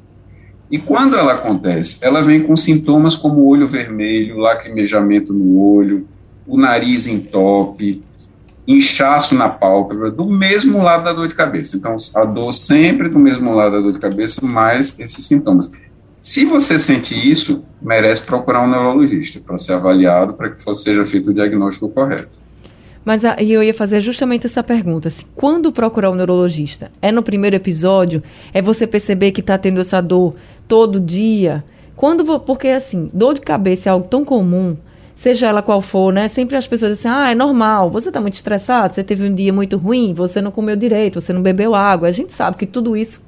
E 0.70 0.78
quando 0.78 1.14
ela 1.14 1.34
acontece, 1.34 1.98
ela 2.00 2.22
vem 2.22 2.42
com 2.42 2.56
sintomas 2.56 3.16
como 3.16 3.46
olho 3.46 3.68
vermelho, 3.68 4.38
lacrimejamento 4.38 5.30
no 5.30 5.60
olho, 5.60 6.08
o 6.46 6.56
nariz 6.56 7.06
entope, 7.06 8.02
inchaço 8.66 9.34
na 9.34 9.46
pálpebra, 9.46 10.10
do 10.10 10.24
mesmo 10.24 10.82
lado 10.82 11.04
da 11.04 11.12
dor 11.12 11.28
de 11.28 11.34
cabeça. 11.34 11.76
Então, 11.76 11.98
a 12.14 12.24
dor 12.24 12.50
sempre 12.54 13.10
do 13.10 13.18
mesmo 13.18 13.52
lado 13.52 13.72
da 13.72 13.80
dor 13.82 13.92
de 13.92 13.98
cabeça, 13.98 14.40
mais 14.42 14.98
esses 14.98 15.26
sintomas. 15.26 15.70
Se 16.22 16.46
você 16.46 16.78
sente 16.78 17.14
isso, 17.30 17.62
merece 17.82 18.22
procurar 18.22 18.62
um 18.62 18.70
neurologista 18.70 19.38
para 19.38 19.58
ser 19.58 19.74
avaliado, 19.74 20.32
para 20.32 20.48
que 20.48 20.74
seja 20.76 21.04
feito 21.04 21.28
o 21.28 21.34
diagnóstico 21.34 21.90
correto. 21.90 22.30
Mas 23.04 23.24
a, 23.24 23.36
eu 23.38 23.62
ia 23.62 23.74
fazer 23.74 24.00
justamente 24.00 24.46
essa 24.46 24.62
pergunta. 24.62 25.10
Se 25.10 25.26
quando 25.34 25.70
procurar 25.70 26.10
um 26.10 26.14
neurologista? 26.14 26.90
É 27.02 27.12
no 27.12 27.22
primeiro 27.22 27.56
episódio? 27.56 28.22
É 28.52 28.62
você 28.62 28.86
perceber 28.86 29.32
que 29.32 29.40
está 29.40 29.58
tendo 29.58 29.80
essa 29.80 30.00
dor 30.00 30.34
todo 30.66 30.98
dia? 30.98 31.62
Quando 31.96 32.40
porque 32.40 32.68
assim, 32.68 33.10
dor 33.12 33.34
de 33.34 33.40
cabeça 33.40 33.88
é 33.88 33.92
algo 33.92 34.08
tão 34.08 34.24
comum, 34.24 34.76
seja 35.14 35.46
ela 35.46 35.62
qual 35.62 35.80
for, 35.80 36.12
né? 36.12 36.26
Sempre 36.28 36.56
as 36.56 36.66
pessoas 36.66 36.96
dizem, 36.96 37.10
ah, 37.10 37.30
é 37.30 37.34
normal, 37.34 37.90
você 37.90 38.08
está 38.08 38.20
muito 38.20 38.34
estressado, 38.34 38.94
você 38.94 39.04
teve 39.04 39.28
um 39.28 39.34
dia 39.34 39.52
muito 39.52 39.76
ruim, 39.76 40.12
você 40.12 40.40
não 40.40 40.50
comeu 40.50 40.74
direito, 40.74 41.20
você 41.20 41.32
não 41.32 41.42
bebeu 41.42 41.74
água. 41.74 42.08
A 42.08 42.10
gente 42.10 42.32
sabe 42.32 42.56
que 42.56 42.66
tudo 42.66 42.96
isso 42.96 43.22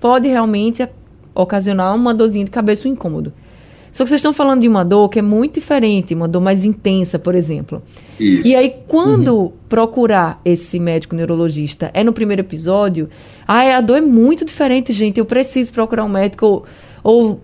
pode 0.00 0.28
realmente 0.28 0.86
ocasionar 1.34 1.94
uma 1.94 2.12
dorzinha 2.12 2.44
de 2.44 2.50
cabeça, 2.50 2.86
um 2.86 2.92
incômodo. 2.92 3.32
Só 3.94 4.02
que 4.02 4.08
vocês 4.08 4.18
estão 4.18 4.32
falando 4.32 4.62
de 4.62 4.66
uma 4.66 4.84
dor 4.84 5.08
que 5.08 5.20
é 5.20 5.22
muito 5.22 5.60
diferente, 5.60 6.14
uma 6.14 6.26
dor 6.26 6.40
mais 6.40 6.64
intensa, 6.64 7.16
por 7.16 7.32
exemplo. 7.36 7.80
Isso. 8.18 8.44
E 8.44 8.56
aí, 8.56 8.74
quando 8.88 9.36
uhum. 9.36 9.52
procurar 9.68 10.40
esse 10.44 10.80
médico 10.80 11.14
neurologista, 11.14 11.92
é 11.94 12.02
no 12.02 12.12
primeiro 12.12 12.42
episódio, 12.42 13.08
ah, 13.46 13.76
a 13.76 13.80
dor 13.80 13.98
é 13.98 14.00
muito 14.00 14.44
diferente, 14.44 14.92
gente, 14.92 15.18
eu 15.18 15.24
preciso 15.24 15.72
procurar 15.72 16.02
um 16.02 16.08
médico, 16.08 16.44
ou, 16.44 16.66
ou 17.04 17.40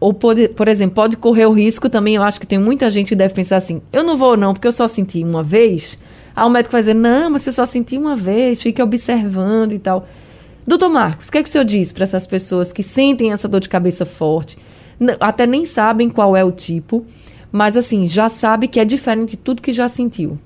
ou 0.00 0.12
pode, 0.12 0.48
por 0.48 0.66
exemplo, 0.66 0.96
pode 0.96 1.16
correr 1.16 1.46
o 1.46 1.52
risco 1.52 1.88
também, 1.88 2.16
eu 2.16 2.22
acho 2.22 2.40
que 2.40 2.48
tem 2.48 2.58
muita 2.58 2.90
gente 2.90 3.10
que 3.10 3.14
deve 3.14 3.32
pensar 3.32 3.56
assim, 3.56 3.80
eu 3.92 4.02
não 4.02 4.16
vou 4.16 4.36
não, 4.36 4.52
porque 4.52 4.66
eu 4.66 4.72
só 4.72 4.88
senti 4.88 5.22
uma 5.22 5.42
vez. 5.42 5.96
Aí 6.34 6.44
o 6.44 6.50
médico 6.50 6.72
vai 6.72 6.82
dizer, 6.82 6.94
não, 6.94 7.30
mas 7.30 7.42
você 7.42 7.52
só 7.52 7.64
sentiu 7.64 8.00
uma 8.00 8.16
vez, 8.16 8.60
fique 8.60 8.82
observando 8.82 9.72
e 9.72 9.78
tal. 9.78 10.06
Doutor 10.66 10.88
Marcos, 10.88 11.28
o 11.28 11.32
que 11.32 11.38
é 11.38 11.42
que 11.44 11.48
o 11.48 11.52
senhor 11.52 11.64
diz 11.64 11.92
para 11.92 12.02
essas 12.02 12.26
pessoas 12.26 12.72
que 12.72 12.82
sentem 12.82 13.30
essa 13.30 13.46
dor 13.46 13.60
de 13.60 13.68
cabeça 13.68 14.04
forte, 14.04 14.58
até 15.20 15.46
nem 15.46 15.64
sabem 15.64 16.08
qual 16.08 16.36
é 16.36 16.44
o 16.44 16.52
tipo, 16.52 17.04
mas 17.52 17.76
assim, 17.76 18.06
já 18.06 18.28
sabe 18.28 18.68
que 18.68 18.80
é 18.80 18.84
diferente 18.84 19.30
de 19.30 19.36
tudo 19.36 19.62
que 19.62 19.72
já 19.72 19.88
sentiu? 19.88 20.38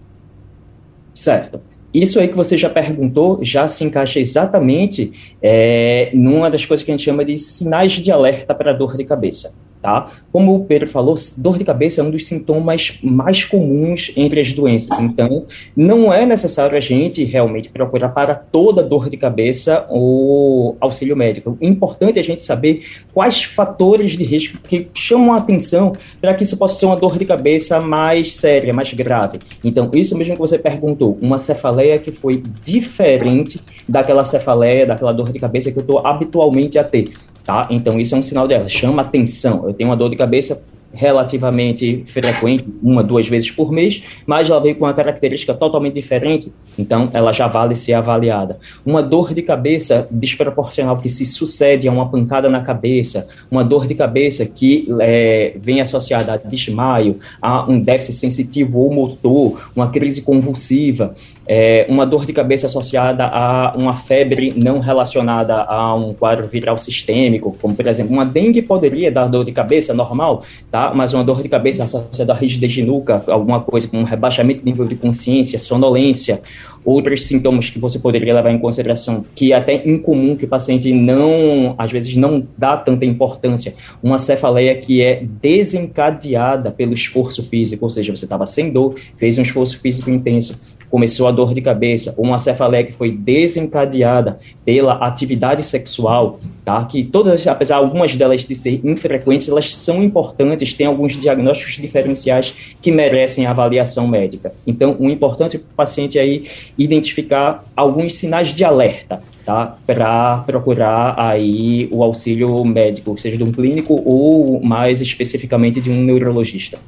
Certo. 1.15 1.61
Isso 1.93 2.21
aí 2.21 2.29
que 2.29 2.37
você 2.37 2.57
já 2.57 2.71
perguntou 2.71 3.41
já 3.43 3.67
se 3.67 3.83
encaixa 3.83 4.21
exatamente 4.21 5.35
é, 5.43 6.11
numa 6.15 6.49
das 6.49 6.65
coisas 6.65 6.85
que 6.85 6.91
a 6.91 6.97
gente 6.97 7.05
chama 7.05 7.25
de 7.25 7.37
sinais 7.37 7.93
de 7.93 8.13
alerta 8.13 8.55
para 8.55 8.73
dor 8.73 8.97
de 8.97 9.05
cabeça 9.05 9.53
tá? 9.81 10.11
Como 10.33 10.55
o 10.55 10.65
Pedro 10.65 10.89
falou, 10.89 11.15
dor 11.37 11.59
de 11.59 11.65
cabeça 11.65 12.01
é 12.01 12.05
um 12.05 12.11
dos 12.11 12.27
sintomas 12.27 12.99
mais 13.03 13.45
comuns 13.45 14.13
entre 14.17 14.41
as 14.41 14.53
doenças. 14.53 14.99
Então, 15.01 15.47
não 15.77 16.13
é 16.13 16.25
necessário 16.27 16.77
a 16.77 16.81
gente 16.81 17.25
realmente 17.25 17.69
procurar 17.69 18.11
para 18.11 18.35
toda 18.35 18.83
dor 18.83 19.09
de 19.09 19.17
cabeça 19.17 19.87
o 19.91 20.77
auxílio 20.81 21.17
médico. 21.17 21.57
O 21.61 21.65
importante 21.65 22.19
é 22.19 22.23
a 22.23 22.25
gente 22.25 22.43
saber 22.43 22.83
quais 23.13 23.43
fatores 23.43 24.13
de 24.13 24.25
risco 24.25 24.59
que 24.59 24.89
chamam 24.95 25.33
a 25.33 25.39
atenção 25.39 25.93
para 26.21 26.35
que 26.35 26.43
isso 26.43 26.57
possa 26.57 26.77
ser 26.77 26.87
uma 26.87 26.97
dor 26.97 27.19
de 27.19 27.25
cabeça 27.25 27.81
mais 27.81 28.35
séria, 28.35 28.73
mais 28.73 28.93
grave. 28.93 29.39
Então, 29.65 29.91
isso 29.95 30.17
mesmo 30.17 30.35
que 30.35 30.41
você 30.41 30.59
perguntou, 30.59 31.19
uma 31.21 31.39
cefaleia 31.39 31.99
que 31.99 32.13
foi 32.13 32.43
diferente 32.63 33.61
daquela 33.89 34.25
cefaleia, 34.25 34.87
daquela 34.87 35.13
dor 35.13 35.33
de 35.33 35.39
cabeça 35.39 35.73
que 35.73 35.79
eu 35.79 35.83
estou 35.83 36.07
habitualmente 36.07 36.79
a 36.79 36.85
ter 36.85 37.11
tá? 37.45 37.67
Então 37.71 37.99
isso 37.99 38.15
é 38.15 38.19
um 38.19 38.23
sinal 38.23 38.47
dela, 38.47 38.69
chama 38.69 39.03
atenção. 39.03 39.67
Eu 39.67 39.75
tenho 39.75 39.91
uma 39.91 39.97
dor 39.97 40.11
de 40.11 40.17
cabeça 40.17 40.63
relativamente 40.93 42.05
frequente, 42.07 42.67
uma, 42.83 43.03
duas 43.03 43.29
vezes 43.29 43.51
por 43.51 43.71
mês, 43.71 44.03
mas 44.27 44.51
ela 44.51 44.61
veio 44.61 44.75
com 44.75 44.85
uma 44.85 44.95
característica 44.95 45.55
totalmente 45.55 45.95
diferente, 45.95 46.53
então 46.79 47.09
ela 47.13 47.33
já 47.33 47.47
vale 47.47 47.77
ser 47.77 47.95
avaliada. 47.95 48.59
Uma 48.85 49.03
dor 49.03 49.33
de 49.33 49.43
cabeça 49.43 50.09
desproporcional 50.11 50.99
que 50.99 51.09
se 51.09 51.25
sucede 51.25 51.89
a 51.89 51.93
uma 51.93 52.09
pancada 52.09 52.49
na 52.49 52.61
cabeça, 52.61 53.29
uma 53.51 53.63
dor 53.63 53.87
de 53.87 53.95
cabeça 53.95 54.45
que 54.45 54.89
é, 55.01 55.53
vem 55.57 55.81
associada 55.81 56.33
a 56.33 56.37
desmaio, 56.37 57.19
a 57.41 57.69
um 57.71 57.81
déficit 57.81 58.15
sensitivo 58.15 58.81
ou 58.81 58.93
motor, 58.93 59.71
uma 59.75 59.89
crise 59.91 60.23
convulsiva, 60.23 61.15
é, 61.53 61.85
uma 61.89 62.07
dor 62.07 62.25
de 62.25 62.33
cabeça 62.33 62.67
associada 62.67 63.27
a 63.27 63.75
uma 63.77 63.93
febre 63.95 64.53
não 64.57 64.79
relacionada 64.79 65.57
a 65.57 65.95
um 65.97 66.15
quadro 66.15 66.47
viral 66.47 66.79
sistêmico, 66.79 67.57
como 67.61 67.75
por 67.75 67.87
exemplo, 67.89 68.13
uma 68.13 68.25
dengue 68.25 68.63
poderia 68.63 69.11
dar 69.11 69.27
dor 69.27 69.45
de 69.45 69.51
cabeça 69.51 69.93
normal, 69.93 70.45
tá? 70.71 70.80
Tá? 70.81 70.95
Mas 70.95 71.13
uma 71.13 71.23
dor 71.23 71.43
de 71.43 71.49
cabeça 71.49 71.85
associada 71.85 72.33
a 72.33 72.37
rigidez 72.37 72.73
de 72.73 72.83
nuca, 72.83 73.23
alguma 73.27 73.61
coisa 73.61 73.87
como 73.87 74.05
rebaixamento 74.05 74.61
de 74.61 74.65
nível 74.65 74.87
de 74.87 74.95
consciência, 74.95 75.59
sonolência, 75.59 76.41
outros 76.83 77.27
sintomas 77.27 77.69
que 77.69 77.79
você 77.79 77.99
poderia 77.99 78.35
levar 78.35 78.51
em 78.51 78.59
consideração, 78.59 79.25
que 79.35 79.53
é 79.53 79.57
até 79.57 79.87
incomum 79.87 80.35
que 80.35 80.47
o 80.47 80.49
paciente 80.49 80.91
não, 80.95 81.75
às 81.77 81.93
vezes 81.93 82.17
não 82.17 82.47
dá 82.57 82.79
tanta 82.79 83.05
importância, 83.05 83.75
uma 84.03 84.19
cefaleia 84.19 84.75
que 84.75 85.03
é 85.03 85.23
desencadeada 85.43 86.71
pelo 86.71 86.95
esforço 86.95 87.43
físico, 87.43 87.85
ou 87.85 87.91
seja, 87.91 88.17
você 88.17 88.25
estava 88.25 88.47
sem 88.47 88.71
dor, 88.71 88.95
fez 89.17 89.37
um 89.37 89.43
esforço 89.43 89.79
físico 89.79 90.09
intenso, 90.09 90.59
começou 90.91 91.29
a 91.29 91.31
dor 91.31 91.55
de 91.55 91.61
cabeça, 91.61 92.15
uma 92.19 92.39
cefaleia 92.39 92.85
que 92.85 92.93
foi 92.93 93.11
desencadeada 93.13 94.39
pela 94.65 94.95
atividade 94.95 95.63
sexual, 95.63 96.39
tá? 96.65 96.85
Que 96.85 97.05
todas, 97.05 97.47
apesar 97.47 97.77
algumas 97.77 98.15
delas 98.17 98.45
de 98.45 98.55
ser 98.55 98.81
infrequentes, 98.85 99.49
elas 99.49 99.75
são 99.75 100.03
importantes, 100.03 100.75
tem 100.75 100.87
alguns 100.87 101.17
diagnósticos 101.17 101.75
diferenciais 101.77 102.75
que 102.83 102.91
merecem 102.91 103.47
avaliação 103.47 104.07
médica. 104.07 104.53
Então, 104.67 104.97
o 104.99 105.09
importante 105.09 105.59
para 105.59 105.73
o 105.73 105.75
paciente 105.75 106.19
aí 106.19 106.45
identificar 106.77 107.65
alguns 107.77 108.17
sinais 108.17 108.49
de 108.49 108.65
alerta, 108.65 109.23
tá? 109.45 109.79
Para 109.87 110.39
procurar 110.47 111.15
aí 111.17 111.89
o 111.93 112.03
auxílio 112.03 112.65
médico, 112.65 113.17
seja 113.17 113.37
de 113.37 113.45
um 113.45 113.53
clínico 113.53 114.03
ou 114.05 114.61
mais 114.61 115.01
especificamente 115.01 115.81
de 115.81 115.91
um 115.91 116.03
neurologista. 116.03 116.79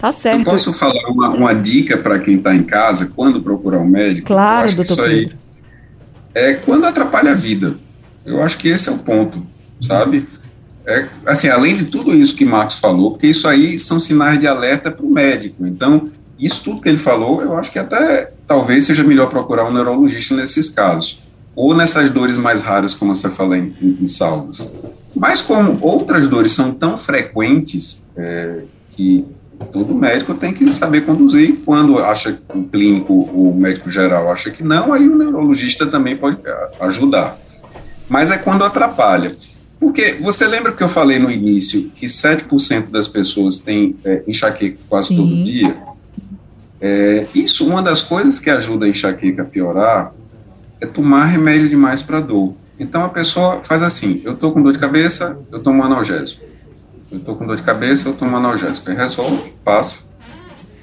Tá 0.00 0.10
certo. 0.10 0.40
Eu 0.40 0.44
posso 0.44 0.72
falar 0.72 1.08
uma, 1.08 1.28
uma 1.28 1.54
dica 1.54 1.96
para 1.98 2.18
quem 2.18 2.36
está 2.36 2.54
em 2.54 2.62
casa, 2.62 3.10
quando 3.14 3.42
procurar 3.42 3.78
um 3.78 3.86
médico? 3.86 4.28
Claro, 4.28 4.72
doutor 4.74 4.92
Isso 4.94 5.02
aí 5.02 5.30
é 6.34 6.54
quando 6.54 6.84
atrapalha 6.86 7.32
a 7.32 7.34
vida. 7.34 7.76
Eu 8.24 8.42
acho 8.42 8.56
que 8.58 8.68
esse 8.68 8.88
é 8.88 8.92
o 8.92 8.98
ponto, 8.98 9.44
sabe? 9.80 10.26
É, 10.86 11.08
assim, 11.26 11.48
além 11.48 11.76
de 11.76 11.84
tudo 11.84 12.14
isso 12.14 12.34
que 12.34 12.44
Marcos 12.44 12.78
falou, 12.78 13.12
porque 13.12 13.26
isso 13.26 13.46
aí 13.46 13.78
são 13.78 14.00
sinais 14.00 14.38
de 14.38 14.46
alerta 14.46 14.90
para 14.90 15.04
o 15.04 15.10
médico. 15.10 15.66
Então, 15.66 16.10
isso 16.38 16.62
tudo 16.62 16.80
que 16.80 16.88
ele 16.88 16.98
falou, 16.98 17.42
eu 17.42 17.56
acho 17.56 17.70
que 17.70 17.78
até 17.78 18.32
talvez 18.46 18.84
seja 18.84 19.04
melhor 19.04 19.28
procurar 19.28 19.66
um 19.66 19.72
neurologista 19.72 20.34
nesses 20.34 20.68
casos. 20.68 21.20
Ou 21.54 21.74
nessas 21.74 22.08
dores 22.10 22.36
mais 22.36 22.62
raras, 22.62 22.94
como 22.94 23.14
você 23.14 23.28
falou 23.28 23.54
em, 23.54 23.74
em, 23.82 23.98
em 24.00 24.06
salvos. 24.06 24.66
Mas 25.14 25.40
como 25.40 25.78
outras 25.82 26.28
dores 26.28 26.52
são 26.52 26.72
tão 26.72 26.96
frequentes 26.96 28.02
é, 28.16 28.62
que 28.92 29.26
todo 29.66 29.94
médico 29.94 30.34
tem 30.34 30.52
que 30.52 30.70
saber 30.72 31.02
conduzir. 31.02 31.60
Quando 31.64 31.98
acha 31.98 32.32
que 32.32 32.58
o 32.58 32.64
clínico, 32.64 33.12
o 33.12 33.54
médico 33.54 33.90
geral 33.90 34.30
acha 34.30 34.50
que 34.50 34.62
não, 34.62 34.92
aí 34.92 35.08
o 35.08 35.16
neurologista 35.16 35.86
também 35.86 36.16
pode 36.16 36.38
ajudar. 36.80 37.38
Mas 38.08 38.30
é 38.30 38.38
quando 38.38 38.64
atrapalha. 38.64 39.36
Porque 39.78 40.16
você 40.20 40.46
lembra 40.46 40.72
que 40.72 40.82
eu 40.82 40.88
falei 40.88 41.18
no 41.18 41.30
início 41.30 41.90
que 41.94 42.06
7% 42.06 42.90
das 42.90 43.08
pessoas 43.08 43.58
têm 43.58 43.96
é, 44.04 44.22
enxaqueca 44.26 44.78
quase 44.88 45.08
Sim. 45.08 45.16
todo 45.16 45.44
dia? 45.44 45.76
É, 46.80 47.26
isso, 47.34 47.66
uma 47.66 47.82
das 47.82 48.00
coisas 48.00 48.38
que 48.38 48.50
ajuda 48.50 48.86
a 48.86 48.88
enxaqueca 48.88 49.42
a 49.42 49.44
piorar 49.44 50.12
é 50.80 50.86
tomar 50.86 51.26
remédio 51.26 51.68
demais 51.68 52.02
para 52.02 52.20
dor. 52.20 52.54
Então 52.78 53.04
a 53.04 53.08
pessoa 53.08 53.62
faz 53.62 53.82
assim: 53.82 54.20
eu 54.24 54.32
estou 54.32 54.52
com 54.52 54.62
dor 54.62 54.72
de 54.72 54.78
cabeça, 54.78 55.38
eu 55.52 55.60
tomo 55.60 55.82
analgésico 55.82 56.49
eu 57.10 57.18
estou 57.18 57.36
com 57.36 57.46
dor 57.46 57.56
de 57.56 57.62
cabeça, 57.62 58.08
eu 58.08 58.14
tomo 58.14 58.36
analgésico. 58.36 58.90
Resolve, 58.90 59.52
passa. 59.64 59.98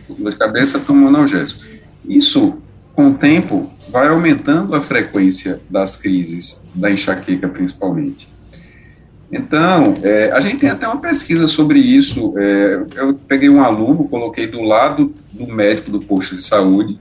Tô 0.07 0.15
com 0.15 0.23
dor 0.23 0.31
de 0.31 0.37
cabeça, 0.37 0.77
eu 0.77 0.81
tomo 0.81 1.07
analgésico. 1.07 1.63
Isso, 2.05 2.57
com 2.93 3.09
o 3.09 3.13
tempo, 3.13 3.71
vai 3.89 4.07
aumentando 4.09 4.75
a 4.75 4.81
frequência 4.81 5.61
das 5.69 5.95
crises, 5.95 6.59
da 6.75 6.91
enxaqueca 6.91 7.47
principalmente. 7.47 8.29
Então, 9.31 9.93
é, 10.03 10.31
a 10.31 10.39
gente 10.39 10.57
tem 10.57 10.69
até 10.69 10.87
uma 10.87 10.99
pesquisa 10.99 11.47
sobre 11.47 11.79
isso. 11.79 12.33
É, 12.37 12.85
eu 12.95 13.13
peguei 13.13 13.49
um 13.49 13.61
aluno, 13.61 14.07
coloquei 14.07 14.47
do 14.47 14.61
lado 14.61 15.13
do 15.31 15.47
médico 15.47 15.91
do 15.91 15.99
posto 15.99 16.35
de 16.35 16.41
saúde. 16.41 16.99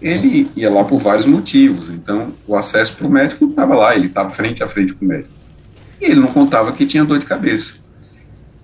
Ele 0.00 0.48
ia 0.54 0.70
lá 0.70 0.84
por 0.84 0.98
vários 1.00 1.26
motivos. 1.26 1.88
Então, 1.88 2.32
o 2.46 2.56
acesso 2.56 2.96
para 2.96 3.06
o 3.06 3.10
médico 3.10 3.46
estava 3.46 3.74
lá, 3.74 3.94
ele 3.94 4.06
estava 4.06 4.30
frente 4.30 4.62
a 4.62 4.68
frente 4.68 4.92
com 4.92 5.04
o 5.04 5.08
médico. 5.08 5.30
E 6.00 6.06
ele 6.06 6.20
não 6.20 6.28
contava 6.28 6.72
que 6.72 6.84
tinha 6.84 7.04
dor 7.04 7.18
de 7.18 7.26
cabeça. 7.26 7.74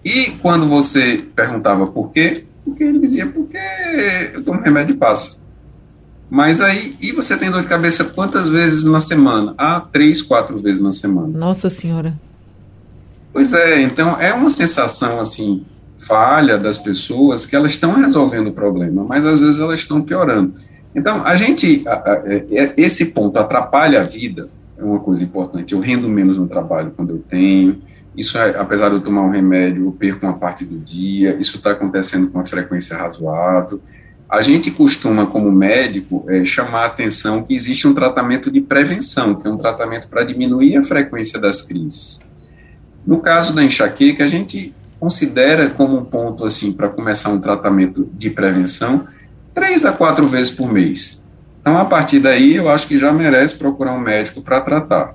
E 0.05 0.33
quando 0.43 0.67
você 0.67 1.25
perguntava 1.35 1.87
por 1.87 2.11
quê, 2.11 2.45
porque 2.65 2.85
ele 2.85 2.99
dizia, 2.99 3.27
porque 3.27 3.59
eu 4.33 4.43
tomo 4.43 4.61
remédio 4.61 4.95
e 4.95 4.99
passa. 4.99 5.37
Mas 6.31 6.61
aí, 6.61 6.97
e 7.01 7.13
você 7.13 7.37
tem 7.37 7.51
dor 7.51 7.63
de 7.63 7.69
cabeça 7.69 8.05
quantas 8.05 8.49
vezes 8.49 8.85
na 8.85 9.01
semana? 9.01 9.55
Ah, 9.59 9.81
três, 9.93 10.23
quatro 10.23 10.59
vezes 10.61 10.81
na 10.81 10.93
semana. 10.93 11.39
Nossa 11.39 11.69
Senhora. 11.69 12.15
Pois 13.33 13.53
é, 13.53 13.83
então 13.83 14.21
é 14.21 14.33
uma 14.33 14.51
sensação 14.51 15.21
assim, 15.21 15.65
falha 15.99 16.59
das 16.59 16.79
pessoas 16.79 17.47
que 17.47 17.55
elas 17.55 17.73
estão 17.73 17.93
resolvendo 17.95 18.49
o 18.49 18.53
problema, 18.53 19.05
mas 19.05 19.25
às 19.25 19.39
vezes 19.39 19.61
elas 19.61 19.81
estão 19.81 20.03
piorando. 20.03 20.55
Então, 20.95 21.25
a 21.25 21.37
gente, 21.37 21.83
a, 21.87 21.93
a, 21.93 22.23
é, 22.27 22.47
é, 22.51 22.75
esse 22.77 23.07
ponto 23.07 23.39
atrapalha 23.39 24.01
a 24.01 24.03
vida, 24.03 24.49
é 24.77 24.85
uma 24.85 25.01
coisa 25.01 25.23
importante. 25.23 25.73
Eu 25.73 25.81
rendo 25.81 26.09
menos 26.09 26.37
no 26.37 26.47
trabalho 26.47 26.93
quando 26.95 27.11
eu 27.11 27.19
tenho, 27.19 27.81
isso, 28.17 28.37
é, 28.37 28.59
apesar 28.59 28.91
de 28.91 28.97
eu 28.97 29.01
tomar 29.01 29.23
um 29.23 29.31
remédio, 29.31 29.87
eu 29.87 29.93
perco 29.93 30.27
uma 30.27 30.37
parte 30.37 30.65
do 30.65 30.79
dia, 30.79 31.37
isso 31.41 31.57
está 31.57 31.71
acontecendo 31.73 32.29
com 32.29 32.39
uma 32.39 32.47
frequência 32.47 32.97
razoável. 32.97 33.81
A 34.29 34.43
gente 34.43 34.71
costuma, 34.71 35.27
como 35.27 35.51
médico, 35.51 36.25
é, 36.29 36.45
chamar 36.45 36.83
a 36.83 36.87
atenção 36.87 37.43
que 37.43 37.55
existe 37.55 37.87
um 37.87 37.95
tratamento 37.95 38.51
de 38.51 38.61
prevenção, 38.61 39.35
que 39.35 39.47
é 39.47 39.51
um 39.51 39.57
tratamento 39.57 40.09
para 40.09 40.25
diminuir 40.25 40.77
a 40.77 40.83
frequência 40.83 41.39
das 41.39 41.63
crises. 41.63 42.21
No 43.07 43.21
caso 43.21 43.55
da 43.55 43.65
enxaqueca, 43.65 44.25
a 44.25 44.29
gente 44.29 44.75
considera 45.01 45.69
como 45.71 45.99
um 45.99 46.05
ponto 46.05 46.45
assim 46.45 46.71
para 46.71 46.89
começar 46.89 47.31
um 47.31 47.41
tratamento 47.41 48.09
de 48.15 48.31
prevenção 48.31 49.07
três 49.53 49.85
a 49.85 49.93
quatro 49.93 50.29
vezes 50.29 50.51
por 50.51 50.73
mês. 50.73 51.21
Então, 51.61 51.77
a 51.77 51.85
partir 51.85 52.21
daí, 52.21 52.57
eu 52.57 52.69
acho 52.69 52.87
que 52.87 52.99
já 52.99 53.13
merece 53.13 53.55
procurar 53.55 53.93
um 53.93 54.01
médico 54.01 54.41
para 54.43 54.61
tratar. 54.61 55.15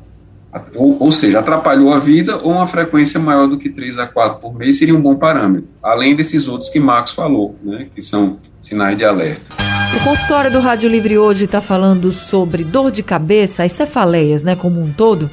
Ou, 0.75 0.97
ou, 0.99 1.11
seja, 1.11 1.39
atrapalhou 1.39 1.93
a 1.93 1.99
vida 1.99 2.37
ou 2.37 2.53
uma 2.53 2.67
frequência 2.67 3.19
maior 3.19 3.47
do 3.47 3.57
que 3.57 3.69
3 3.69 3.99
a 3.99 4.07
4 4.07 4.39
por 4.39 4.55
mês 4.55 4.77
seria 4.77 4.95
um 4.95 5.01
bom 5.01 5.15
parâmetro. 5.15 5.69
Além 5.83 6.15
desses 6.15 6.47
outros 6.47 6.69
que 6.69 6.79
Marcos 6.79 7.13
falou, 7.13 7.55
né, 7.63 7.87
que 7.93 8.01
são 8.01 8.37
sinais 8.59 8.97
de 8.97 9.05
alerta. 9.05 9.41
O 9.95 10.03
consultório 10.03 10.51
do 10.51 10.59
Rádio 10.59 10.89
Livre 10.89 11.17
hoje 11.17 11.45
está 11.45 11.61
falando 11.61 12.11
sobre 12.11 12.63
dor 12.63 12.91
de 12.91 13.03
cabeça, 13.03 13.63
as 13.63 13.71
cefaleias, 13.71 14.43
né, 14.43 14.55
como 14.55 14.81
um 14.81 14.91
todo. 14.91 15.29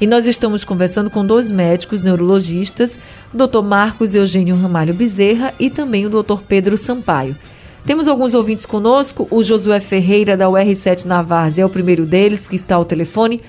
E 0.00 0.06
nós 0.06 0.26
estamos 0.26 0.64
conversando 0.64 1.10
com 1.10 1.24
dois 1.24 1.50
médicos 1.50 2.02
neurologistas, 2.02 2.98
o 3.32 3.36
Dr. 3.36 3.62
Marcos 3.62 4.14
Eugênio 4.14 4.56
Ramalho 4.56 4.92
Bezerra 4.92 5.54
e 5.60 5.70
também 5.70 6.06
o 6.06 6.10
Dr. 6.10 6.42
Pedro 6.46 6.76
Sampaio. 6.76 7.36
Temos 7.84 8.06
alguns 8.06 8.34
ouvintes 8.34 8.66
conosco, 8.66 9.26
o 9.30 9.42
Josué 9.42 9.80
Ferreira 9.80 10.36
da 10.36 10.46
UR7 10.46 11.04
Navars 11.04 11.58
é 11.58 11.64
o 11.64 11.70
primeiro 11.70 12.04
deles 12.04 12.46
que 12.46 12.56
está 12.56 12.76
ao 12.76 12.84
telefone. 12.84 13.40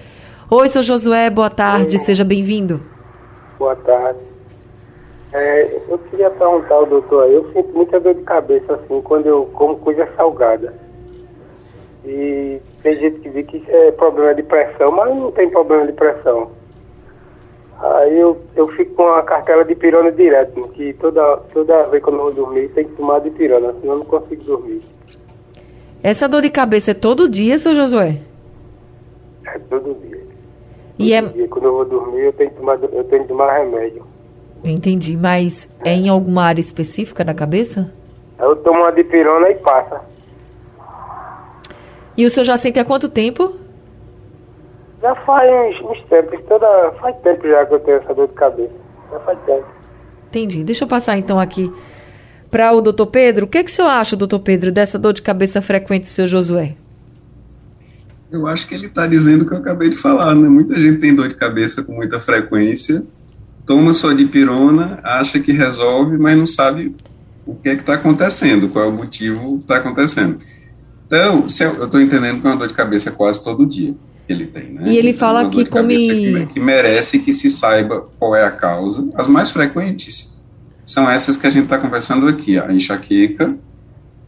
Oi, 0.56 0.68
seu 0.68 0.84
Josué, 0.84 1.32
boa 1.32 1.50
tarde, 1.50 1.98
seja 1.98 2.24
bem-vindo. 2.24 2.80
Boa 3.58 3.76
tarde. 3.76 4.20
É, 5.34 5.82
eu 5.90 5.98
queria 5.98 6.30
perguntar 6.30 6.76
ao 6.76 6.86
doutor 6.86 7.28
eu 7.28 7.52
sinto 7.52 7.74
muita 7.74 8.00
dor 8.00 8.14
de 8.14 8.22
cabeça 8.22 8.76
assim 8.76 9.02
quando 9.02 9.26
eu 9.26 9.46
como 9.54 9.78
coisa 9.78 10.08
salgada. 10.16 10.72
E 12.06 12.62
tem 12.84 13.00
gente 13.00 13.22
que 13.22 13.30
diz 13.32 13.48
que 13.48 13.58
isso 13.58 13.66
é 13.68 13.94
problema 13.94 14.36
de 14.36 14.44
pressão, 14.44 14.92
mas 14.92 15.10
não 15.16 15.32
tem 15.32 15.50
problema 15.50 15.88
de 15.88 15.94
pressão. 15.94 16.52
Aí 17.82 18.20
eu, 18.20 18.40
eu 18.56 18.68
fico 18.74 18.94
com 18.94 19.08
a 19.08 19.24
cartela 19.24 19.66
de 19.66 19.74
pirona 19.74 20.12
direto, 20.12 20.68
que 20.76 20.94
toda, 20.94 21.38
toda 21.52 21.88
vez 21.88 22.04
que 22.04 22.10
eu 22.10 22.14
não 22.14 22.26
vou 22.26 22.32
dormir 22.32 22.70
tem 22.76 22.86
que 22.86 22.94
tomar 22.94 23.22
de 23.22 23.32
pirona, 23.32 23.74
senão 23.82 23.94
eu 23.94 24.00
não 24.02 24.06
consigo 24.06 24.44
dormir. 24.44 24.84
Essa 26.04 26.30
dor 26.30 26.44
de 26.44 26.52
cabeça 26.52 26.92
é 26.92 26.94
todo 26.94 27.28
dia, 27.28 27.58
seu 27.58 27.74
Josué? 27.74 28.20
É 29.48 29.58
todo 29.58 29.96
dia. 29.96 30.23
E 30.98 31.14
é... 31.14 31.22
dia. 31.22 31.48
Quando 31.48 31.66
eu 31.66 31.74
vou 31.74 31.86
dormir, 31.86 32.26
eu 32.26 32.34
tenho 32.34 32.50
que 32.50 32.56
tomar, 32.58 32.80
eu 32.82 33.04
tenho 33.06 33.24
que 33.24 33.28
tomar 33.28 33.58
remédio. 33.58 34.06
Entendi, 34.64 35.18
mas 35.18 35.70
é 35.84 35.94
em 35.94 36.08
alguma 36.08 36.44
área 36.44 36.62
específica 36.62 37.24
da 37.24 37.34
cabeça? 37.34 37.92
Eu 38.40 38.56
tomo 38.58 38.80
uma 38.80 38.92
de 38.92 39.04
pirona 39.04 39.50
e 39.50 39.56
passa. 39.56 40.02
E 42.16 42.26
o 42.26 42.30
senhor 42.30 42.46
já 42.46 42.58
sente 42.58 42.80
há 42.80 42.86
quanto 42.86 43.10
tempo? 43.10 43.54
Já 45.02 45.14
faz 45.16 45.52
uns, 45.52 45.82
uns 45.82 46.02
tempos, 46.06 46.40
toda, 46.48 46.92
faz 47.02 47.16
tempo 47.18 47.48
já 47.48 47.66
que 47.66 47.74
eu 47.74 47.80
tenho 47.82 47.98
essa 47.98 48.14
dor 48.14 48.28
de 48.28 48.34
cabeça. 48.34 48.74
Já 49.12 49.20
faz 49.20 49.40
tempo. 49.46 49.66
Entendi. 50.30 50.64
Deixa 50.64 50.86
eu 50.86 50.88
passar 50.88 51.18
então 51.18 51.40
aqui 51.40 51.72
para 52.50 52.72
o 52.72 52.82
doutor 52.82 53.08
Pedro. 53.08 53.46
O 53.46 53.50
que, 53.50 53.58
é 53.58 53.64
que 53.64 53.70
o 53.70 53.74
senhor 53.74 53.90
acha, 53.90 54.16
doutor 54.16 54.40
Pedro, 54.40 54.72
dessa 54.72 54.98
dor 54.98 55.12
de 55.12 55.22
cabeça 55.22 55.62
frequente 55.62 56.04
do 56.04 56.08
seu 56.08 56.26
Josué? 56.26 56.76
Eu 58.34 58.48
acho 58.48 58.68
que 58.68 58.74
ele 58.74 58.88
está 58.88 59.06
dizendo 59.06 59.44
o 59.44 59.46
que 59.46 59.54
eu 59.54 59.60
acabei 59.60 59.92
de 59.92 59.96
falar, 59.96 60.34
né? 60.34 60.50
Muita 60.50 60.74
gente 60.74 60.98
tem 60.98 61.13
dor 61.13 61.28
de 61.28 61.36
cabeça 61.36 61.84
com 61.84 61.94
muita 61.94 62.20
frequência, 62.20 63.04
toma 63.63 63.94
só 63.94 64.12
de 64.12 64.25
pirona, 64.25 65.00
acha 65.04 65.40
que 65.40 65.52
resolve, 65.52 66.18
mas 66.18 66.36
não 66.36 66.48
sabe 66.48 66.96
o 67.46 67.54
que 67.54 67.70
é 67.70 67.75
que 67.75 67.82
está 67.82 67.94
acontecendo, 67.94 68.70
qual 68.70 68.86
é 68.86 68.88
o 68.88 68.92
motivo 68.92 69.58
que 69.58 69.66
está 69.66 69.78
acontecendo. 69.78 70.40
Então, 71.06 71.46
eu 71.78 71.86
estou 71.86 72.02
entendendo 72.02 72.42
que 72.42 72.48
é 72.48 72.50
uma 72.50 72.58
dor 72.58 72.68
de 72.68 72.74
cabeça 72.74 73.12
quase 73.12 73.44
todo 73.44 73.68
dia 73.68 73.94
que 74.25 74.34
ele 74.34 74.48
tem, 74.48 74.74
né? 74.74 74.82
E 74.88 74.98
ele 74.98 75.13
fala 75.13 75.44
então, 75.44 75.52
que 75.52 75.70
come... 75.70 76.48
Que 76.48 76.60
merece 76.60 77.20
que 77.20 77.34
se 77.34 77.52
saiba 77.52 78.08
qual 78.18 78.36
é 78.36 78.44
a 78.44 78.50
causa. 78.50 79.08
As 79.13 79.28
mais 79.28 79.52
frequentes 79.52 80.34
são 80.84 81.08
essas 81.08 81.38
que 81.38 81.46
a 81.46 81.52
gente 81.52 81.66
está 81.66 81.78
conversando 81.78 82.28
aqui, 82.28 82.58
a 82.58 82.74
enxaqueca, 82.74 83.56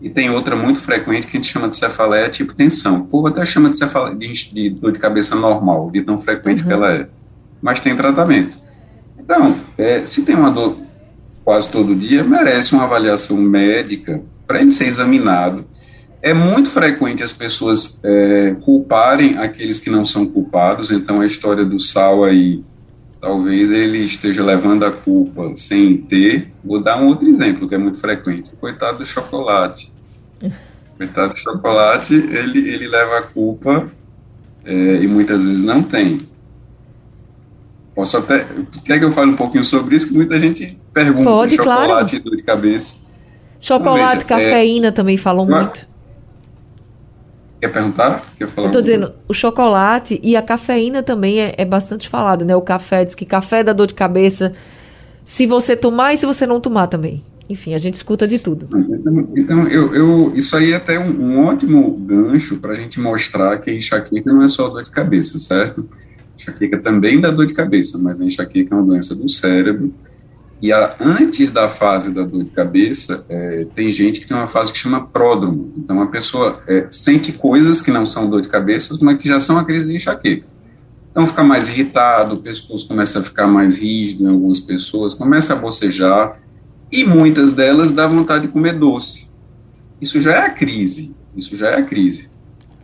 e 0.02 0.10
tem 0.10 0.30
outra 0.30 0.56
muito 0.56 0.80
frequente 0.80 1.28
que 1.28 1.38
a 1.38 1.40
gente 1.40 1.52
chama 1.52 1.70
de 1.70 1.78
cefaleia 1.78 2.30
tipo 2.30 2.54
tensão. 2.54 3.02
O 3.02 3.06
povo 3.06 3.28
até 3.28 3.46
chama 3.46 3.70
de, 3.70 3.78
cefaleia, 3.78 4.16
de, 4.16 4.54
de 4.54 4.70
dor 4.70 4.92
de 4.92 5.00
cabeça 5.00 5.36
normal, 5.36 5.90
de 5.92 6.02
tão 6.02 6.18
frequente 6.18 6.62
uhum. 6.62 6.68
que 6.68 6.74
ela 6.74 6.94
é. 6.94 7.08
Mas 7.62 7.80
tem 7.80 7.96
tratamento. 7.96 8.58
Então, 9.18 9.56
é, 9.78 10.06
se 10.06 10.22
tem 10.22 10.36
uma 10.36 10.52
dor 10.52 10.78
quase 11.44 11.70
todo 11.70 11.96
dia, 11.96 12.24
merece 12.24 12.74
uma 12.74 12.84
avaliação 12.84 13.38
médica 13.38 14.22
para 14.46 14.62
ele 14.62 14.72
ser 14.72 14.86
examinado. 14.86 15.66
É 16.22 16.34
muito 16.34 16.70
frequente 16.70 17.24
as 17.24 17.32
pessoas 17.32 18.00
é, 18.04 18.56
culparem 18.62 19.38
aqueles 19.38 19.80
que 19.80 19.90
não 19.90 20.06
são 20.06 20.26
culpados, 20.26 20.92
então 20.92 21.22
a 21.22 21.26
história 21.26 21.64
do 21.64 21.80
sal 21.80 22.24
aí, 22.24 22.64
talvez 23.26 23.72
ele 23.72 24.06
esteja 24.06 24.44
levando 24.44 24.86
a 24.86 24.92
culpa 24.92 25.52
sem 25.56 25.98
ter. 25.98 26.52
Vou 26.64 26.80
dar 26.80 27.02
um 27.02 27.08
outro 27.08 27.28
exemplo 27.28 27.68
que 27.68 27.74
é 27.74 27.78
muito 27.78 27.98
frequente: 27.98 28.52
coitado 28.60 29.00
do 29.00 29.06
chocolate. 29.06 29.92
coitado 30.96 31.34
do 31.34 31.40
chocolate, 31.40 32.14
ele, 32.14 32.70
ele 32.70 32.88
leva 32.88 33.18
a 33.18 33.22
culpa 33.24 33.92
é, 34.64 34.74
e 34.74 35.08
muitas 35.08 35.42
vezes 35.42 35.64
não 35.64 35.82
tem. 35.82 36.20
Posso 37.96 38.16
até. 38.16 38.46
Quer 38.86 39.00
que 39.00 39.06
eu 39.06 39.12
fale 39.12 39.32
um 39.32 39.36
pouquinho 39.36 39.66
sobre 39.66 39.96
isso? 39.96 40.10
Que 40.10 40.14
muita 40.14 40.40
gente 40.40 40.78
pergunta 40.94 41.24
Pode, 41.24 41.56
chocolate 41.56 41.88
claro. 41.88 42.16
e 42.16 42.20
dor 42.20 42.36
de 42.36 42.44
cabeça. 42.44 42.96
Chocolate, 43.60 44.18
veja, 44.18 44.26
cafeína 44.26 44.88
é, 44.88 44.92
também 44.92 45.18
falam 45.18 45.48
muito. 45.48 45.88
Quer 47.60 47.70
perguntar? 47.70 48.24
Quer 48.38 48.48
falar 48.50 48.68
eu 48.68 48.72
tô 48.72 48.82
dizendo, 48.82 49.12
o 49.28 49.34
chocolate 49.34 50.20
e 50.22 50.36
a 50.36 50.42
cafeína 50.42 51.02
também 51.02 51.40
é, 51.40 51.56
é, 51.58 51.66
bastante 51.66 52.10
falado, 52.10 52.44
né? 52.44 52.56
O 52.56 52.62
café, 52.62 53.06
diz 53.06 53.16
que 53.16 53.26
café 53.26 53.64
dá 53.64 53.74
dor 53.74 53.88
de 53.88 53.94
cabeça. 53.94 54.54
Se 55.24 55.48
você 55.48 55.76
tomar 55.76 56.14
e 56.14 56.18
se 56.18 56.26
você 56.26 56.46
não 56.46 56.60
tomar 56.60 56.88
também. 56.88 57.24
Enfim, 57.48 57.74
a 57.74 57.78
gente 57.78 57.94
escuta 57.94 58.28
de 58.28 58.40
tudo. 58.40 58.68
Então, 58.76 59.30
então 59.36 59.68
eu, 59.68 59.94
eu, 59.94 60.34
isso 60.36 60.56
aí 60.58 60.72
é 60.72 60.76
até 60.76 61.00
um, 61.00 61.10
um 61.10 61.46
ótimo 61.46 61.92
gancho 61.92 62.58
para 62.58 62.74
a 62.74 62.76
gente 62.76 63.00
mostrar 63.00 63.60
que 63.60 63.70
a 63.70 63.74
enxaqueca 63.74 64.34
não 64.34 64.44
é 64.44 64.48
só 64.48 64.68
dor 64.68 64.84
de 64.84 64.92
cabeça, 64.92 65.38
certo? 65.38 65.88
Enxaqueca 66.38 66.80
também 66.80 67.20
dá 67.20 67.30
dor 67.30 67.46
de 67.46 67.54
cabeça, 67.54 67.98
mas 67.98 68.20
a 68.20 68.26
enxaqueca 68.26 68.74
é 68.74 68.78
uma 68.78 68.86
doença 68.86 69.14
do 69.16 69.30
cérebro. 69.30 69.94
E 70.66 70.74
a, 70.74 70.96
antes 71.00 71.52
da 71.52 71.70
fase 71.70 72.12
da 72.12 72.24
dor 72.24 72.44
de 72.44 72.50
cabeça, 72.50 73.24
é, 73.30 73.68
tem 73.76 73.92
gente 73.92 74.20
que 74.20 74.28
tem 74.28 74.36
uma 74.36 74.48
fase 74.48 74.74
que 74.74 74.80
chama 74.80 75.06
pródromo. 75.06 75.72
Então, 75.78 76.02
a 76.02 76.08
pessoa 76.08 76.60
é, 76.68 76.88
sente 76.90 77.32
coisas 77.32 77.84
que 77.84 77.92
não 77.92 78.08
são 78.08 78.28
dor 78.28 78.42
de 78.42 78.48
cabeça, 78.48 78.98
mas 79.00 79.20
que 79.20 79.28
já 79.30 79.40
são 79.40 79.60
a 79.60 79.64
crise 79.64 79.86
de 79.86 79.96
enxaqueca. 79.96 80.48
Então, 81.12 81.28
fica 81.28 81.44
mais 81.44 81.70
irritado, 81.70 82.34
o 82.34 82.38
pescoço 82.40 82.88
começa 82.88 83.20
a 83.20 83.24
ficar 83.24 83.46
mais 83.46 83.78
rígido 83.78 84.24
em 84.24 84.28
algumas 84.28 84.60
pessoas, 84.60 85.14
começa 85.14 85.54
a 85.54 85.56
bocejar, 85.56 86.40
e 86.92 87.04
muitas 87.04 87.52
delas 87.52 87.92
dá 87.92 88.08
vontade 88.08 88.48
de 88.48 88.52
comer 88.52 88.74
doce. 88.74 89.30
Isso 90.02 90.20
já 90.20 90.32
é 90.32 90.46
a 90.48 90.50
crise. 90.50 91.14
Isso 91.38 91.56
já 91.56 91.68
é 91.68 91.76
a 91.76 91.84
crise. 91.84 92.28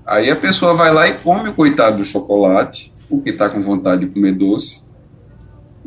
Aí 0.05 0.29
a 0.29 0.35
pessoa 0.35 0.75
vai 0.75 0.93
lá 0.93 1.07
e 1.07 1.13
come 1.13 1.49
o 1.49 1.53
coitado 1.53 1.97
do 1.97 2.03
chocolate, 2.03 2.93
porque 3.09 3.31
está 3.31 3.49
com 3.49 3.59
vontade 3.59 4.05
de 4.05 4.13
comer 4.13 4.33
doce. 4.33 4.83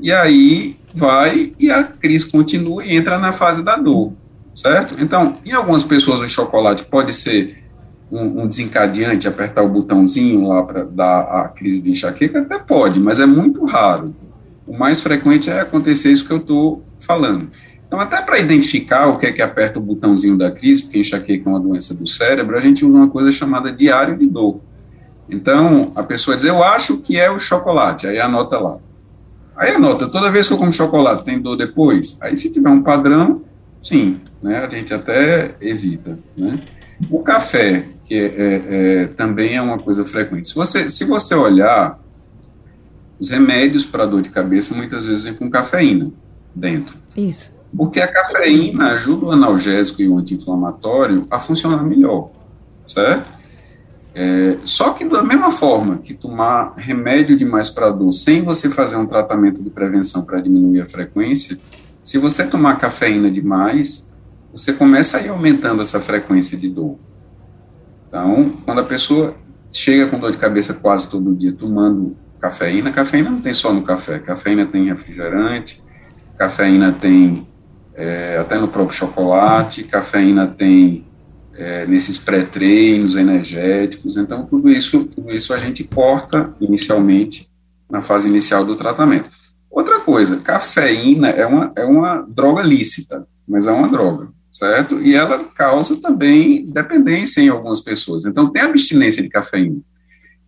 E 0.03 0.11
aí 0.11 0.77
vai 0.95 1.53
e 1.59 1.71
a 1.71 1.83
crise 1.83 2.27
continua 2.27 2.85
e 2.85 2.95
entra 2.97 3.19
na 3.19 3.33
fase 3.33 3.63
da 3.63 3.77
dor, 3.77 4.13
certo? 4.55 4.95
Então, 4.99 5.37
em 5.45 5.53
algumas 5.53 5.83
pessoas 5.83 6.21
o 6.21 6.29
chocolate 6.29 6.85
pode 6.85 7.13
ser 7.13 7.65
um, 8.11 8.43
um 8.43 8.47
desencadeante, 8.47 9.27
apertar 9.27 9.63
o 9.63 9.69
botãozinho 9.69 10.47
lá 10.47 10.63
para 10.63 10.85
dar 10.85 11.21
a 11.21 11.49
crise 11.49 11.81
de 11.81 11.91
enxaqueca, 11.91 12.41
até 12.41 12.59
pode, 12.59 13.01
mas 13.01 13.19
é 13.19 13.27
muito 13.27 13.65
raro. 13.65 14.15
O 14.67 14.79
mais 14.79 15.01
frequente 15.01 15.51
é 15.51 15.61
acontecer 15.61 16.11
isso 16.13 16.25
que 16.25 16.33
eu 16.33 16.39
estou 16.39 16.85
falando. 17.01 17.51
Então, 17.87 17.99
até 17.99 18.23
para 18.23 18.39
identificar 18.39 19.09
o 19.09 19.19
que 19.19 19.27
é 19.27 19.33
que 19.33 19.43
aperta 19.43 19.79
o 19.79 19.83
botãozinho 19.83 20.39
da 20.39 20.51
crise, 20.51 20.83
porque 20.83 20.99
enxaqueca 20.99 21.49
é 21.49 21.53
uma 21.53 21.61
doença 21.61 21.93
do 21.93 22.07
cérebro, 22.07 22.57
a 22.57 22.61
gente 22.61 22.85
usa 22.85 22.97
uma 22.97 23.09
coisa 23.09 23.31
chamada 23.31 23.71
diário 23.71 24.17
de 24.17 24.27
dor. 24.27 24.61
Então, 25.29 25.93
a 25.95 26.03
pessoa 26.03 26.37
diz, 26.37 26.45
eu 26.45 26.63
acho 26.63 26.99
que 26.99 27.19
é 27.19 27.31
o 27.31 27.39
chocolate, 27.39 28.07
aí 28.07 28.21
anota 28.21 28.59
lá. 28.59 28.79
Aí 29.57 29.75
anota, 29.75 30.09
toda 30.09 30.31
vez 30.31 30.49
que 30.49 30.55
eu 30.55 30.59
como 30.59 30.73
chocolate, 30.73 31.25
tem 31.25 31.41
dor 31.41 31.57
depois? 31.57 32.17
Aí 32.21 32.37
se 32.37 32.51
tiver 32.51 32.71
um 32.71 32.83
padrão, 32.83 33.43
sim, 33.83 34.21
né, 34.43 34.59
a 34.59 34.69
gente 34.69 34.93
até 34.93 35.55
evita, 35.61 36.19
né. 36.37 36.59
O 37.11 37.21
café, 37.21 37.85
que 38.05 38.15
é, 38.15 38.25
é, 38.25 38.63
é, 39.03 39.07
também 39.09 39.57
é 39.57 39.63
uma 39.63 39.79
coisa 39.79 40.05
frequente. 40.05 40.49
Se 40.49 40.55
você, 40.55 40.89
se 40.89 41.05
você 41.05 41.35
olhar, 41.35 41.99
os 43.19 43.31
remédios 43.31 43.85
para 43.85 44.07
dor 44.07 44.23
de 44.23 44.31
cabeça 44.31 44.75
muitas 44.75 45.07
vezes 45.07 45.25
vêm 45.25 45.35
com 45.35 45.51
cafeína 45.51 46.11
dentro. 46.55 46.97
Isso. 47.17 47.53
Porque 47.77 48.01
a 48.01 48.07
cafeína 48.07 48.93
ajuda 48.93 49.27
o 49.27 49.31
analgésico 49.33 50.03
e 50.03 50.09
o 50.09 50.19
anti-inflamatório 50.19 51.27
a 51.31 51.41
funcionar 51.41 51.83
melhor, 51.83 52.31
certo? 52.87 53.29
É, 54.15 54.59
só 54.65 54.91
que 54.91 55.05
da 55.05 55.23
mesma 55.23 55.51
forma 55.51 55.99
que 55.99 56.15
tomar 56.15 56.75
remédio 56.77 57.37
demais 57.37 57.69
para 57.69 57.91
dor 57.91 58.13
sem 58.13 58.43
você 58.43 58.71
fazer 58.71 58.97
um 58.97 59.07
tratamento 59.07 59.61
de 59.61 59.69
prevenção 59.71 60.23
para 60.23 60.41
diminuir 60.41 60.83
a 60.83 60.87
frequência, 60.87 61.59
se 62.03 62.17
você 62.17 62.47
tomar 62.47 62.79
cafeína 62.79 63.29
demais, 63.29 64.07
você 64.53 64.73
começa 64.73 65.19
a 65.19 65.23
ir 65.23 65.31
aumentando 65.31 65.83
essa 65.83 66.01
frequência 66.01 66.57
de 66.57 66.69
dor. 66.69 66.97
Então, 68.07 68.53
quando 68.65 68.81
a 68.81 68.85
pessoa 68.85 69.35
chega 69.73 70.07
com 70.07 70.17
dor 70.17 70.31
de 70.31 70.39
cabeça 70.39 70.73
quase 70.73 71.09
todo 71.09 71.35
dia 71.35 71.53
tomando 71.53 72.17
cafeína, 72.41 72.93
cafeína 72.93 73.31
não 73.31 73.41
tem 73.41 73.53
só 73.53 73.73
no 73.73 73.83
café, 73.83 74.21
cafeína 74.21 74.65
tem 74.65 74.85
refrigerante, 74.85 75.83
cafeína 76.39 76.93
tem 76.93 77.49
é, 77.95 78.39
até 78.39 78.59
no 78.59 78.69
próprio 78.69 78.97
chocolate, 78.97 79.83
cafeína 79.83 80.47
tem 80.47 81.05
é, 81.57 81.87
nesses 81.87 82.19
pré-treinos 82.19 83.17
energéticos. 83.17 84.17
Então, 84.17 84.45
tudo 84.47 84.71
isso, 84.71 85.05
tudo 85.05 85.33
isso 85.33 85.53
a 85.53 85.59
gente 85.59 85.85
corta 85.85 86.55
inicialmente 86.61 87.49
na 87.91 88.03
fase 88.03 88.29
inicial 88.29 88.65
do 88.65 88.77
tratamento. 88.77 89.31
Outra 89.71 90.01
coisa, 90.01 90.37
cafeína 90.37 91.31
é 91.31 91.47
uma, 91.47 91.73
é 91.77 91.85
uma 91.85 92.25
droga 92.29 92.63
lícita, 92.63 93.27
mas 93.47 93.67
é 93.67 93.73
uma 93.73 93.89
droga, 93.89 94.29
certo? 94.53 95.01
E 95.01 95.15
ela 95.15 95.43
causa 95.45 95.97
também 95.97 96.67
dependência 96.67 97.41
em 97.41 97.49
algumas 97.49 97.81
pessoas. 97.81 98.25
Então, 98.25 98.51
tem 98.51 98.63
abstinência 98.63 99.23
de 99.23 99.29
cafeína. 99.29 99.81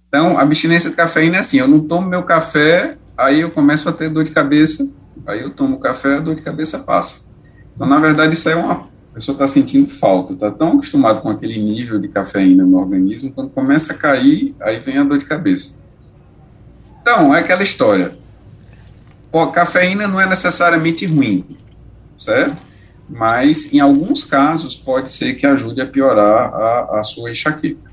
Então, 0.08 0.38
a 0.38 0.42
abstinência 0.42 0.90
de 0.90 0.96
cafeína 0.96 1.38
é 1.38 1.40
assim: 1.40 1.58
eu 1.58 1.68
não 1.68 1.80
tomo 1.80 2.08
meu 2.08 2.22
café, 2.22 2.96
aí 3.16 3.40
eu 3.40 3.50
começo 3.50 3.88
a 3.88 3.92
ter 3.92 4.08
dor 4.08 4.24
de 4.24 4.30
cabeça, 4.30 4.88
aí 5.26 5.40
eu 5.40 5.50
tomo 5.50 5.80
café, 5.80 6.16
a 6.16 6.20
dor 6.20 6.34
de 6.34 6.42
cabeça 6.42 6.78
passa. 6.78 7.16
Então, 7.74 7.86
na 7.86 7.98
verdade, 7.98 8.34
isso 8.34 8.48
é 8.48 8.54
uma. 8.54 8.88
Pessoa 9.16 9.34
está 9.34 9.48
sentindo 9.48 9.86
falta, 9.86 10.34
está 10.34 10.50
tão 10.50 10.72
acostumado 10.72 11.22
com 11.22 11.30
aquele 11.30 11.58
nível 11.58 11.98
de 11.98 12.06
cafeína 12.06 12.66
no 12.66 12.78
organismo, 12.78 13.32
quando 13.32 13.48
começa 13.48 13.94
a 13.94 13.96
cair, 13.96 14.54
aí 14.60 14.78
vem 14.78 14.98
a 14.98 15.04
dor 15.04 15.16
de 15.16 15.24
cabeça. 15.24 15.70
Então, 17.00 17.34
é 17.34 17.40
aquela 17.40 17.62
história. 17.62 18.12
Pô, 19.32 19.46
cafeína 19.46 20.06
não 20.06 20.20
é 20.20 20.26
necessariamente 20.28 21.06
ruim, 21.06 21.46
certo? 22.18 22.58
Mas, 23.08 23.72
em 23.72 23.80
alguns 23.80 24.22
casos, 24.22 24.76
pode 24.76 25.08
ser 25.08 25.32
que 25.36 25.46
ajude 25.46 25.80
a 25.80 25.86
piorar 25.86 26.52
a, 26.52 27.00
a 27.00 27.02
sua 27.02 27.30
enxaqueca. 27.30 27.90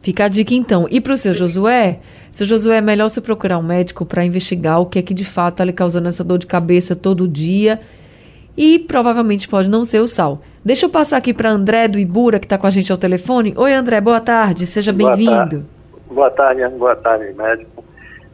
Fica 0.00 0.24
a 0.24 0.28
dica 0.28 0.54
então. 0.54 0.86
E 0.90 0.98
para 0.98 1.12
o 1.12 1.18
seu 1.18 1.34
Josué, 1.34 2.00
seu 2.32 2.46
Josué, 2.46 2.78
é 2.78 2.80
melhor 2.80 3.10
você 3.10 3.20
procurar 3.20 3.58
um 3.58 3.62
médico 3.62 4.06
para 4.06 4.24
investigar 4.24 4.80
o 4.80 4.86
que 4.86 4.98
é 4.98 5.02
que 5.02 5.12
de 5.12 5.26
fato 5.26 5.56
está 5.56 5.64
lhe 5.66 5.74
causando 5.74 6.08
essa 6.08 6.24
dor 6.24 6.38
de 6.38 6.46
cabeça 6.46 6.96
todo 6.96 7.28
dia. 7.28 7.82
E 8.56 8.78
provavelmente 8.78 9.48
pode 9.48 9.68
não 9.68 9.84
ser 9.84 10.00
o 10.00 10.06
sal. 10.06 10.40
Deixa 10.64 10.86
eu 10.86 10.90
passar 10.90 11.18
aqui 11.18 11.34
para 11.34 11.50
André 11.50 11.88
do 11.88 11.98
Ibura, 11.98 12.38
que 12.38 12.46
está 12.46 12.56
com 12.56 12.66
a 12.66 12.70
gente 12.70 12.90
ao 12.90 12.98
telefone. 12.98 13.54
Oi, 13.56 13.72
André, 13.72 14.00
boa 14.00 14.20
tarde, 14.20 14.66
seja 14.66 14.92
bem-vindo. 14.92 15.64
Boa 16.10 16.30
tarde, 16.30 16.66
boa 16.76 16.96
tarde, 16.96 17.32
médico. 17.34 17.84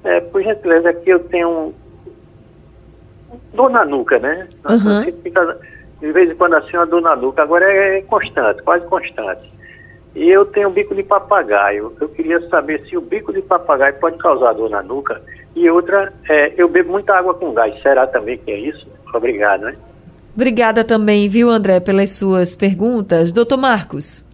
É, 0.05 0.21
por 0.21 0.43
gentileza, 0.43 0.91
aqui 0.91 1.11
eu 1.11 1.21
tenho 1.21 1.49
um... 1.49 1.73
dor 3.53 3.71
na 3.71 3.85
nuca, 3.85 4.19
né? 4.19 4.47
Uhum. 4.69 5.13
Fica, 5.23 5.59
de 6.01 6.13
vez 6.13 6.31
em 6.31 6.35
quando 6.35 6.55
assim, 6.55 6.77
uma 6.77 6.87
dor 6.87 7.03
na 7.03 7.17
nuca. 7.17 7.43
Agora 7.43 7.65
é 7.65 8.03
constante, 8.03 8.63
quase 8.63 8.87
constante. 8.87 9.53
E 10.15 10.29
eu 10.29 10.45
tenho 10.45 10.71
bico 10.71 10.95
de 10.95 11.03
papagaio. 11.03 11.95
Eu 12.01 12.09
queria 12.09 12.41
saber 12.49 12.85
se 12.87 12.97
o 12.97 13.01
bico 13.01 13.33
de 13.33 13.43
papagaio 13.43 13.95
pode 13.95 14.19
causar 14.19 14.53
dor 14.53 14.71
na 14.71 14.83
nuca. 14.83 15.21
E 15.57 15.69
outra, 15.71 16.13
é, 16.29 16.53
eu 16.57 16.69
bebo 16.69 16.93
muita 16.93 17.15
água 17.15 17.35
com 17.35 17.53
gás. 17.53 17.81
Será 17.83 18.07
também 18.07 18.39
que 18.39 18.51
é 18.51 18.59
isso? 18.59 18.87
Obrigado, 19.15 19.63
né? 19.63 19.75
Obrigada 20.35 20.83
também, 20.85 21.29
viu, 21.29 21.51
André, 21.51 21.79
pelas 21.81 22.11
suas 22.11 22.57
perguntas. 22.57 23.33
Doutor 23.33 23.59
Marcos. 23.59 24.25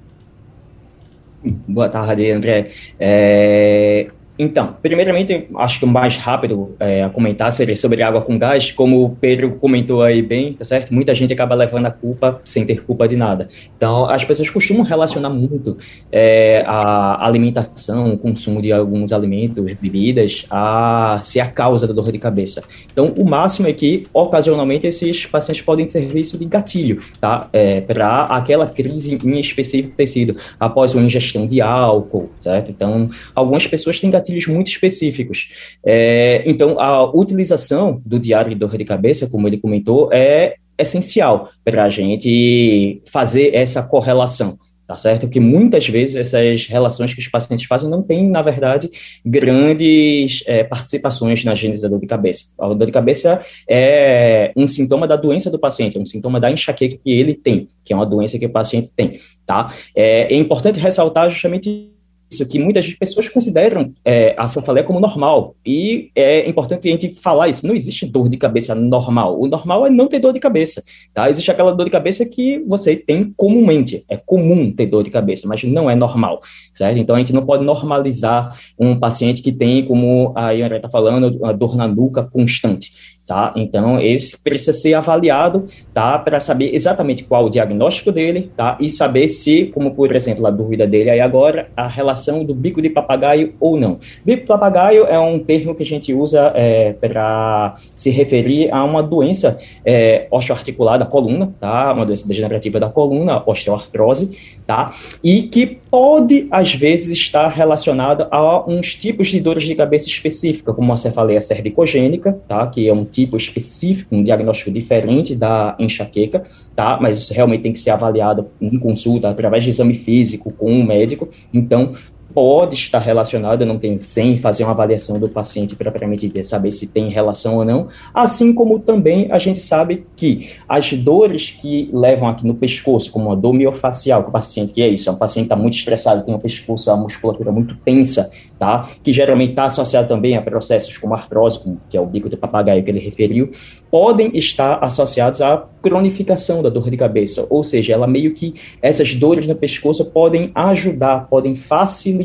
Boa 1.66 1.88
tarde, 1.88 2.30
André. 2.30 2.70
É, 2.98 4.10
então, 4.38 4.76
primeiramente, 4.80 5.48
acho 5.56 5.80
que 5.80 5.84
o 5.84 5.88
mais 5.88 6.16
rápido 6.16 6.76
é, 6.78 7.02
a 7.02 7.10
comentar 7.10 7.52
seria 7.52 7.74
sobre 7.76 8.02
água 8.02 8.22
com 8.22 8.38
gás. 8.38 8.70
Como 8.70 9.04
o 9.04 9.10
Pedro 9.10 9.56
comentou 9.60 10.00
aí 10.00 10.22
bem, 10.22 10.52
tá 10.52 10.64
certo? 10.64 10.94
Muita 10.94 11.12
gente 11.14 11.32
acaba 11.32 11.56
levando 11.56 11.86
a 11.86 11.90
culpa 11.90 12.40
sem 12.44 12.64
ter 12.64 12.84
culpa 12.84 13.08
de 13.08 13.16
nada. 13.16 13.48
Então, 13.76 14.08
as 14.08 14.24
pessoas 14.24 14.48
costumam 14.48 14.84
relacionar 14.84 15.30
muito 15.30 15.76
é, 16.12 16.62
a 16.66 17.26
alimentação, 17.26 18.12
o 18.12 18.18
consumo 18.18 18.62
de 18.62 18.72
alguns 18.72 19.12
alimentos, 19.12 19.72
bebidas, 19.72 20.46
a 20.48 21.20
ser 21.24 21.40
a 21.40 21.48
causa 21.48 21.88
da 21.88 21.92
dor 21.92 22.12
de 22.12 22.18
cabeça. 22.18 22.62
Então, 22.92 23.06
o 23.16 23.28
máximo 23.28 23.66
é 23.66 23.72
que, 23.72 24.06
ocasionalmente, 24.12 24.86
esses 24.86 25.26
pacientes 25.26 25.62
podem 25.62 25.88
servir 25.88 26.20
isso 26.20 26.38
de 26.38 26.44
gatilho, 26.44 27.00
tá? 27.20 27.48
É, 27.52 27.80
Para 27.80 28.24
aquela 28.24 28.66
crise 28.66 29.18
em 29.24 29.40
específico 29.40 29.96
ter 29.96 30.06
sido 30.06 30.36
após 30.60 30.94
uma 30.94 31.02
ingestão 31.02 31.44
de 31.44 31.60
álcool, 31.60 32.30
certo? 32.40 32.70
Então, 32.70 33.10
algumas 33.34 33.66
pessoas 33.66 33.98
têm 33.98 34.10
gatilho 34.10 34.27
gatilhos 34.28 34.46
muito 34.46 34.70
específicos. 34.70 35.48
É, 35.84 36.42
então, 36.46 36.78
a 36.78 37.04
utilização 37.04 38.00
do 38.04 38.18
diário 38.18 38.50
de 38.50 38.56
dor 38.56 38.76
de 38.76 38.84
cabeça, 38.84 39.28
como 39.28 39.48
ele 39.48 39.58
comentou, 39.58 40.12
é 40.12 40.56
essencial 40.76 41.50
para 41.64 41.84
a 41.84 41.88
gente 41.88 43.02
fazer 43.06 43.54
essa 43.54 43.82
correlação 43.82 44.58
tá 44.86 44.96
certo? 44.96 45.26
Porque 45.26 45.38
muitas 45.38 45.86
vezes 45.86 46.16
essas 46.16 46.66
relações 46.66 47.12
que 47.12 47.20
os 47.20 47.28
pacientes 47.28 47.66
fazem 47.66 47.90
não 47.90 48.02
têm, 48.02 48.26
na 48.26 48.40
verdade, 48.40 48.88
grandes 49.22 50.42
é, 50.46 50.64
participações 50.64 51.44
na 51.44 51.54
gênese 51.54 51.82
da 51.82 51.88
dor 51.88 52.00
de 52.00 52.06
cabeça. 52.06 52.46
A 52.58 52.68
dor 52.68 52.86
de 52.86 52.92
cabeça 52.92 53.42
é 53.68 54.50
um 54.56 54.66
sintoma 54.66 55.06
da 55.06 55.14
doença 55.14 55.50
do 55.50 55.58
paciente, 55.58 55.98
é 55.98 56.00
um 56.00 56.06
sintoma 56.06 56.40
da 56.40 56.50
enxaqueca 56.50 56.96
que 57.04 57.10
ele 57.10 57.34
tem, 57.34 57.68
que 57.84 57.92
é 57.92 57.96
uma 57.96 58.06
doença 58.06 58.38
que 58.38 58.46
o 58.46 58.50
paciente 58.50 58.90
tem, 58.96 59.20
tá? 59.44 59.74
É, 59.94 60.32
é 60.32 60.36
importante 60.38 60.80
ressaltar 60.80 61.28
justamente 61.28 61.97
isso 62.30 62.46
que 62.46 62.58
muitas 62.58 62.92
pessoas 62.94 63.28
consideram 63.28 63.92
é, 64.04 64.34
a 64.38 64.46
cefaleia 64.46 64.84
como 64.84 65.00
normal. 65.00 65.54
E 65.64 66.10
é 66.14 66.48
importante 66.48 66.88
a 66.88 66.90
gente 66.90 67.14
falar 67.14 67.48
isso. 67.48 67.66
Não 67.66 67.74
existe 67.74 68.06
dor 68.06 68.28
de 68.28 68.36
cabeça 68.36 68.74
normal. 68.74 69.40
O 69.40 69.46
normal 69.46 69.86
é 69.86 69.90
não 69.90 70.08
ter 70.08 70.18
dor 70.18 70.32
de 70.32 70.40
cabeça. 70.40 70.82
Tá? 71.14 71.30
Existe 71.30 71.50
aquela 71.50 71.72
dor 71.72 71.84
de 71.84 71.90
cabeça 71.90 72.24
que 72.26 72.58
você 72.66 72.96
tem 72.96 73.32
comumente. 73.36 74.04
É 74.08 74.16
comum 74.16 74.70
ter 74.70 74.86
dor 74.86 75.02
de 75.02 75.10
cabeça, 75.10 75.48
mas 75.48 75.64
não 75.64 75.90
é 75.90 75.94
normal. 75.94 76.42
Certo? 76.72 76.98
Então 76.98 77.16
a 77.16 77.18
gente 77.18 77.32
não 77.32 77.44
pode 77.44 77.64
normalizar 77.64 78.56
um 78.78 78.98
paciente 78.98 79.42
que 79.42 79.52
tem, 79.52 79.84
como 79.84 80.32
a 80.36 80.52
Iana 80.52 80.76
está 80.76 80.88
falando, 80.88 81.44
a 81.44 81.52
dor 81.52 81.76
na 81.76 81.88
nuca 81.88 82.22
constante 82.22 83.17
tá? 83.28 83.52
Então, 83.54 84.00
esse 84.00 84.38
precisa 84.38 84.72
ser 84.72 84.94
avaliado, 84.94 85.66
tá? 85.92 86.18
Para 86.18 86.40
saber 86.40 86.74
exatamente 86.74 87.24
qual 87.24 87.44
o 87.44 87.50
diagnóstico 87.50 88.10
dele, 88.10 88.50
tá? 88.56 88.78
E 88.80 88.88
saber 88.88 89.28
se, 89.28 89.66
como 89.66 89.94
por 89.94 90.16
exemplo, 90.16 90.46
a 90.46 90.50
dúvida 90.50 90.86
dele 90.86 91.10
aí 91.10 91.20
agora, 91.20 91.68
a 91.76 91.86
relação 91.86 92.42
do 92.42 92.54
bico 92.54 92.80
de 92.80 92.88
papagaio 92.88 93.52
ou 93.60 93.78
não. 93.78 93.98
Bico 94.24 94.40
de 94.40 94.46
papagaio 94.46 95.04
é 95.04 95.20
um 95.20 95.38
termo 95.38 95.74
que 95.74 95.82
a 95.82 95.86
gente 95.86 96.14
usa 96.14 96.50
é, 96.54 96.94
para 96.94 97.74
se 97.94 98.08
referir 98.08 98.72
a 98.72 98.82
uma 98.82 99.02
doença 99.02 99.58
é, 99.84 100.26
osteoarticular 100.30 100.98
da 100.98 101.04
coluna, 101.04 101.52
tá? 101.60 101.92
Uma 101.92 102.06
doença 102.06 102.26
degenerativa 102.26 102.80
da 102.80 102.88
coluna, 102.88 103.42
osteoartrose, 103.44 104.56
tá? 104.66 104.92
E 105.22 105.42
que 105.42 105.78
pode, 105.90 106.46
às 106.50 106.74
vezes, 106.74 107.10
estar 107.10 107.48
relacionada 107.48 108.28
a 108.30 108.68
uns 108.68 108.94
tipos 108.94 109.28
de 109.28 109.40
dores 109.40 109.64
de 109.64 109.74
cabeça 109.74 110.08
específica, 110.08 110.72
como 110.72 110.92
a 110.92 110.96
cefaleia 110.96 111.40
cervicogênica, 111.40 112.38
tá? 112.46 112.66
Que 112.66 112.88
é 112.88 112.92
um 112.92 113.04
tipo 113.04 113.36
específico, 113.36 114.14
um 114.14 114.22
diagnóstico 114.22 114.70
diferente 114.70 115.34
da 115.34 115.76
enxaqueca, 115.78 116.42
tá? 116.74 116.98
Mas 117.00 117.18
isso 117.18 117.32
realmente 117.32 117.62
tem 117.62 117.72
que 117.72 117.80
ser 117.80 117.90
avaliado 117.90 118.48
em 118.60 118.78
consulta, 118.78 119.28
através 119.28 119.64
de 119.64 119.70
exame 119.70 119.94
físico 119.94 120.52
com 120.52 120.70
um 120.72 120.84
médico. 120.84 121.28
Então, 121.52 121.92
pode 122.34 122.74
estar 122.74 122.98
relacionado, 122.98 123.64
não 123.64 123.78
tem 123.78 123.98
sem 124.02 124.36
fazer 124.36 124.64
uma 124.64 124.72
avaliação 124.72 125.18
do 125.18 125.28
paciente 125.28 125.74
propriamente 125.74 126.28
de 126.28 126.44
saber 126.44 126.72
se 126.72 126.86
tem 126.86 127.08
relação 127.08 127.56
ou 127.56 127.64
não, 127.64 127.88
assim 128.12 128.52
como 128.52 128.78
também 128.78 129.28
a 129.30 129.38
gente 129.38 129.60
sabe 129.60 130.06
que 130.14 130.50
as 130.68 130.92
dores 130.92 131.50
que 131.50 131.88
levam 131.92 132.28
aqui 132.28 132.46
no 132.46 132.54
pescoço, 132.54 133.10
como 133.10 133.32
a 133.32 133.34
dor 133.34 133.54
miofacial, 133.54 134.22
que 134.22 134.28
o 134.28 134.32
paciente 134.32 134.72
que 134.72 134.82
é 134.82 134.88
isso, 134.88 135.08
é 135.08 135.12
um 135.12 135.16
paciente 135.16 135.46
está 135.46 135.56
muito 135.56 135.76
estressado, 135.76 136.24
tem 136.24 136.34
um 136.34 136.38
pescoço, 136.38 136.90
a 136.90 136.96
musculatura 136.96 137.50
muito 137.50 137.74
tensa, 137.76 138.30
tá? 138.58 138.88
Que 139.02 139.12
geralmente 139.12 139.50
está 139.50 139.64
associado 139.64 140.08
também 140.08 140.36
a 140.36 140.42
processos 140.42 140.96
como 140.98 141.14
artrose, 141.14 141.60
que 141.88 141.96
é 141.96 142.00
o 142.00 142.06
bico 142.06 142.28
do 142.28 142.36
papagaio 142.36 142.82
que 142.84 142.90
ele 142.90 143.00
referiu, 143.00 143.50
podem 143.90 144.36
estar 144.36 144.84
associados 144.84 145.40
à 145.40 145.66
cronificação 145.80 146.62
da 146.62 146.68
dor 146.68 146.90
de 146.90 146.96
cabeça, 146.96 147.46
ou 147.48 147.64
seja, 147.64 147.94
ela 147.94 148.06
meio 148.06 148.34
que 148.34 148.54
essas 148.82 149.14
dores 149.14 149.46
no 149.46 149.54
pescoço 149.54 150.04
podem 150.04 150.50
ajudar, 150.54 151.26
podem 151.28 151.54
facilitar 151.54 152.17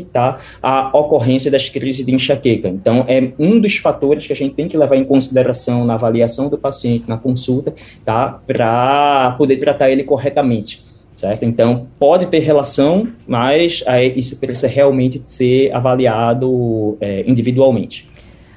a 0.62 0.96
ocorrência 0.96 1.50
das 1.50 1.68
crises 1.68 2.04
de 2.04 2.14
enxaqueca. 2.14 2.68
Então, 2.68 3.04
é 3.08 3.32
um 3.38 3.60
dos 3.60 3.76
fatores 3.76 4.26
que 4.26 4.32
a 4.32 4.36
gente 4.36 4.54
tem 4.54 4.68
que 4.68 4.76
levar 4.76 4.96
em 4.96 5.04
consideração 5.04 5.84
na 5.84 5.94
avaliação 5.94 6.48
do 6.48 6.58
paciente, 6.58 7.08
na 7.08 7.16
consulta, 7.16 7.74
tá, 8.04 8.40
para 8.46 9.34
poder 9.38 9.56
tratar 9.58 9.90
ele 9.90 10.04
corretamente. 10.04 10.82
Certo? 11.14 11.44
Então, 11.44 11.86
pode 11.96 12.26
ter 12.26 12.40
relação, 12.40 13.06
mas 13.26 13.84
isso 14.16 14.38
precisa 14.40 14.66
realmente 14.66 15.20
ser 15.22 15.72
avaliado 15.72 16.96
é, 17.00 17.22
individualmente. 17.24 18.10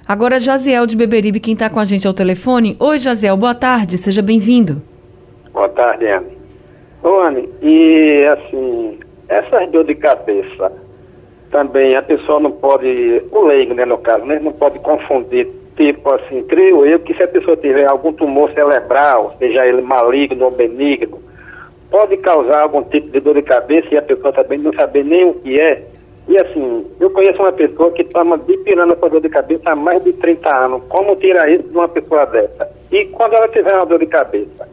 Agora, 0.08 0.39
Jaziel 0.39 0.88
de 0.88 0.95
Beberibe, 0.95 1.39
quem 1.39 1.54
está 1.54 1.69
com 1.69 1.80
a 1.80 1.84
gente 1.84 2.08
ao 2.08 2.13
telefone. 2.13 2.76
Oi, 2.80 2.97
Jaziel, 2.97 3.36
boa 3.38 3.54
tarde, 3.54 3.97
seja 3.97 4.21
bem-vindo. 4.21 4.82
Boa 5.54 5.69
tarde, 5.69 6.08
Anne. 6.08 6.38
Ô, 7.04 7.19
Anne, 7.19 7.50
e 7.62 8.26
assim, 8.26 9.00
essas 9.28 9.69
dor 9.69 9.84
de 9.84 9.95
cabeça, 9.95 10.71
também 11.51 11.95
a 11.95 12.01
pessoa 12.01 12.39
não 12.39 12.51
pode, 12.51 13.23
o 13.31 13.41
leigo, 13.45 13.73
né, 13.73 13.86
no 13.86 13.97
caso, 13.97 14.25
né, 14.25 14.39
não 14.41 14.51
pode 14.51 14.79
confundir, 14.79 15.47
tipo 15.75 16.13
assim, 16.13 16.43
creio 16.43 16.86
eu 16.86 16.99
que 16.99 17.13
se 17.13 17.23
a 17.23 17.27
pessoa 17.27 17.55
tiver 17.57 17.86
algum 17.86 18.12
tumor 18.13 18.51
cerebral, 18.51 19.36
seja 19.39 19.65
ele 19.65 19.81
maligno 19.81 20.45
ou 20.45 20.51
benigno, 20.51 21.19
pode 21.89 22.17
causar 22.17 22.63
algum 22.63 22.83
tipo 22.83 23.10
de 23.10 23.19
dor 23.19 23.36
de 23.36 23.41
cabeça 23.41 23.88
e 23.91 23.97
a 23.97 24.01
pessoa 24.01 24.33
também 24.33 24.60
não 24.60 24.73
saber 24.73 25.03
nem 25.03 25.25
o 25.25 25.33
que 25.36 25.60
é, 25.60 25.83
e 26.27 26.38
assim, 26.38 26.86
eu 26.99 27.10
conheço 27.10 27.41
uma 27.41 27.53
pessoa 27.53 27.89
que 27.91 28.03
toma 28.03 28.38
dipirona 28.38 28.95
para 28.95 29.10
dor 29.10 29.21
de 29.21 29.29
cabeça 29.29 29.69
há 29.69 29.75
mais 29.75 30.03
de 30.03 30.12
30 30.12 30.57
anos. 30.57 30.83
Como 30.89 31.15
tirar 31.15 31.49
isso 31.49 31.63
de 31.63 31.77
uma 31.77 31.88
pessoa 31.88 32.25
dessa? 32.25 32.69
E 32.91 33.05
quando 33.05 33.33
ela 33.33 33.47
tiver 33.47 33.73
uma 33.73 33.86
dor 33.86 33.99
de 33.99 34.07
cabeça, 34.07 34.67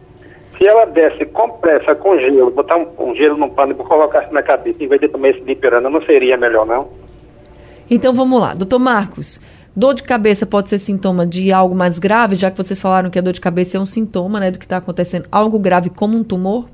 se 0.57 0.69
ela 0.69 0.85
desce 0.87 1.27
compressa 1.27 1.95
com 1.95 2.19
gelo, 2.19 2.51
botar 2.51 2.77
um, 2.77 2.87
um 2.99 3.15
gelo 3.15 3.37
num 3.37 3.51
pano 3.51 3.73
e 3.73 3.75
colocar 3.75 4.31
na 4.33 4.43
cabeça, 4.43 4.83
em 4.83 4.89
vez 4.89 5.01
de 5.01 5.09
tomar 5.09 5.31
esse 5.31 5.41
dipirona, 5.41 5.91
não 5.91 6.03
seria 6.03 6.37
melhor, 6.37 6.67
não? 6.67 6.89
Então 7.91 8.15
vamos 8.15 8.41
lá, 8.41 8.55
doutor 8.55 8.79
Marcos. 8.79 9.41
Dor 9.77 9.95
de 9.95 10.05
cabeça 10.05 10.47
pode 10.47 10.69
ser 10.69 10.79
sintoma 10.79 11.27
de 11.27 11.53
algo 11.53 11.75
mais 11.75 11.99
grave, 11.99 12.37
já 12.37 12.51
que 12.51 12.57
vocês 12.57 12.81
falaram 12.81 13.11
que 13.11 13.19
a 13.19 13.23
dor 13.23 13.33
de 13.33 13.41
cabeça 13.41 13.77
é 13.77 13.81
um 13.81 13.87
sintoma 13.87 14.39
né, 14.39 14.51
do 14.51 14.59
que 14.59 14.65
está 14.65 14.77
acontecendo, 14.77 15.27
algo 15.33 15.59
grave 15.59 15.91
como 15.91 16.17
um 16.17 16.23
tumor? 16.23 16.69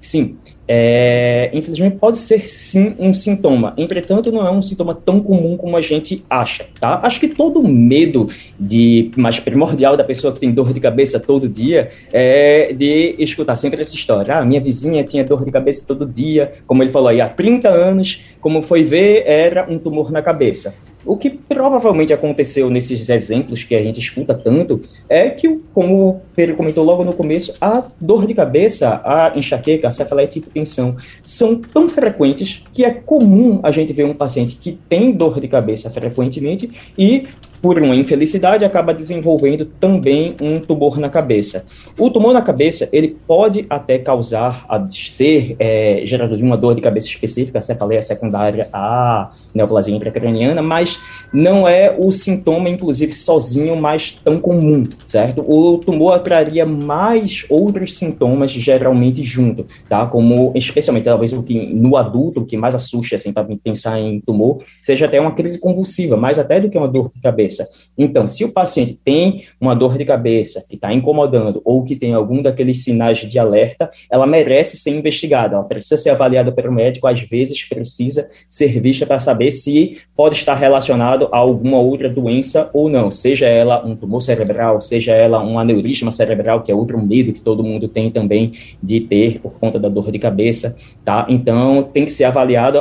Sim, 0.00 0.36
é, 0.68 1.50
infelizmente 1.52 1.96
pode 1.96 2.18
ser 2.18 2.48
sim 2.48 2.94
um 2.98 3.12
sintoma. 3.12 3.72
Entretanto, 3.76 4.32
não 4.32 4.46
é 4.46 4.50
um 4.50 4.62
sintoma 4.62 4.94
tão 4.94 5.20
comum 5.20 5.56
como 5.56 5.76
a 5.76 5.80
gente 5.80 6.24
acha, 6.28 6.66
tá? 6.80 7.00
Acho 7.02 7.20
que 7.20 7.28
todo 7.28 7.62
medo 7.62 8.26
de 8.58 9.10
mais 9.16 9.38
primordial 9.38 9.96
da 9.96 10.04
pessoa 10.04 10.32
que 10.32 10.40
tem 10.40 10.50
dor 10.50 10.72
de 10.72 10.80
cabeça 10.80 11.20
todo 11.20 11.48
dia 11.48 11.90
é 12.12 12.72
de 12.72 13.14
escutar 13.18 13.56
sempre 13.56 13.80
essa 13.80 13.94
história. 13.94 14.38
Ah, 14.38 14.44
minha 14.44 14.60
vizinha 14.60 15.04
tinha 15.04 15.24
dor 15.24 15.44
de 15.44 15.50
cabeça 15.50 15.84
todo 15.86 16.06
dia, 16.06 16.54
como 16.66 16.82
ele 16.82 16.90
falou 16.90 17.08
aí, 17.08 17.20
há 17.20 17.28
30 17.28 17.68
anos, 17.68 18.22
como 18.40 18.62
foi 18.62 18.82
ver, 18.82 19.22
era 19.26 19.66
um 19.70 19.78
tumor 19.78 20.10
na 20.10 20.22
cabeça. 20.22 20.74
O 21.06 21.16
que 21.16 21.30
provavelmente 21.30 22.12
aconteceu 22.12 22.68
nesses 22.68 23.08
exemplos 23.08 23.62
que 23.62 23.76
a 23.76 23.82
gente 23.82 24.00
escuta 24.00 24.34
tanto 24.34 24.80
é 25.08 25.30
que, 25.30 25.60
como 25.72 26.08
o 26.08 26.20
Pedro 26.34 26.56
comentou 26.56 26.84
logo 26.84 27.04
no 27.04 27.12
começo, 27.12 27.54
a 27.60 27.84
dor 28.00 28.26
de 28.26 28.34
cabeça, 28.34 29.00
a 29.04 29.32
enxaqueca, 29.36 29.86
a 29.86 29.90
cefaleia 29.92 30.26
hipertensão 30.26 30.96
são 31.22 31.54
tão 31.54 31.88
frequentes 31.88 32.62
que 32.72 32.84
é 32.84 32.90
comum 32.90 33.60
a 33.62 33.70
gente 33.70 33.92
ver 33.92 34.04
um 34.04 34.14
paciente 34.14 34.56
que 34.56 34.78
tem 34.88 35.12
dor 35.12 35.38
de 35.38 35.46
cabeça 35.46 35.88
frequentemente 35.90 36.70
e 36.98 37.22
por 37.60 37.78
uma 37.78 37.94
infelicidade, 37.94 38.64
acaba 38.64 38.92
desenvolvendo 38.92 39.64
também 39.64 40.36
um 40.40 40.60
tumor 40.60 40.98
na 40.98 41.08
cabeça. 41.08 41.64
O 41.98 42.10
tumor 42.10 42.32
na 42.32 42.42
cabeça, 42.42 42.88
ele 42.92 43.16
pode 43.26 43.66
até 43.68 43.98
causar, 43.98 44.64
a 44.68 44.86
ser 44.90 45.56
é, 45.58 46.02
gerador 46.04 46.36
de 46.36 46.44
uma 46.44 46.56
dor 46.56 46.74
de 46.74 46.80
cabeça 46.80 47.08
específica, 47.08 47.60
cefaleia 47.60 48.02
secundária 48.02 48.68
à 48.72 49.32
neoplasia 49.54 49.94
intracraniana, 49.94 50.62
mas 50.62 50.98
não 51.32 51.66
é 51.66 51.94
o 51.96 52.12
sintoma, 52.12 52.68
inclusive, 52.68 53.12
sozinho, 53.12 53.76
mais 53.76 54.12
tão 54.12 54.38
comum, 54.38 54.84
certo? 55.06 55.44
O 55.46 55.78
tumor 55.78 56.18
traria 56.20 56.66
mais 56.66 57.46
outros 57.48 57.96
sintomas, 57.96 58.50
geralmente, 58.52 59.22
junto, 59.22 59.64
tá? 59.88 60.06
Como, 60.06 60.52
especialmente, 60.54 61.04
talvez, 61.04 61.32
o 61.32 61.42
que 61.42 61.74
no 61.74 61.96
adulto, 61.96 62.40
o 62.40 62.44
que 62.44 62.56
mais 62.56 62.74
assusta, 62.74 63.16
assim, 63.16 63.32
para 63.32 63.46
pensar 63.62 63.98
em 63.98 64.20
tumor, 64.20 64.58
seja 64.82 65.06
até 65.06 65.20
uma 65.20 65.32
crise 65.32 65.58
convulsiva, 65.58 66.16
mais 66.16 66.38
até 66.38 66.60
do 66.60 66.68
que 66.68 66.76
uma 66.78 66.88
dor 66.88 67.10
de 67.14 67.20
cabeça 67.20 67.45
cabeça. 67.46 67.68
Então, 67.96 68.26
se 68.26 68.44
o 68.44 68.52
paciente 68.52 68.98
tem 69.02 69.44
uma 69.60 69.74
dor 69.74 69.96
de 69.96 70.04
cabeça 70.04 70.64
que 70.68 70.74
está 70.74 70.92
incomodando 70.92 71.62
ou 71.64 71.82
que 71.82 71.96
tem 71.96 72.12
algum 72.12 72.42
daqueles 72.42 72.82
sinais 72.82 73.18
de 73.18 73.38
alerta, 73.38 73.90
ela 74.10 74.26
merece 74.26 74.76
ser 74.76 74.90
investigada, 74.90 75.54
ela 75.54 75.64
precisa 75.64 75.96
ser 75.96 76.10
avaliada 76.10 76.52
pelo 76.52 76.72
médico, 76.72 77.06
às 77.06 77.20
vezes 77.20 77.66
precisa 77.66 78.26
ser 78.50 78.80
vista 78.80 79.06
para 79.06 79.20
saber 79.20 79.50
se 79.50 79.98
pode 80.14 80.36
estar 80.36 80.54
relacionado 80.54 81.28
a 81.32 81.38
alguma 81.38 81.78
outra 81.78 82.08
doença 82.08 82.68
ou 82.72 82.88
não, 82.88 83.10
seja 83.10 83.46
ela 83.46 83.84
um 83.86 83.96
tumor 83.96 84.20
cerebral, 84.20 84.80
seja 84.80 85.12
ela 85.12 85.42
um 85.42 85.58
aneurisma 85.58 86.10
cerebral, 86.10 86.62
que 86.62 86.70
é 86.70 86.74
outro 86.74 87.00
medo 87.00 87.32
que 87.32 87.40
todo 87.40 87.62
mundo 87.62 87.88
tem 87.88 88.10
também 88.10 88.52
de 88.82 89.00
ter 89.00 89.40
por 89.40 89.58
conta 89.58 89.78
da 89.78 89.88
dor 89.88 90.10
de 90.10 90.18
cabeça, 90.18 90.74
tá? 91.04 91.26
Então, 91.28 91.82
tem 91.82 92.04
que 92.04 92.12
ser 92.12 92.24
avaliado, 92.24 92.80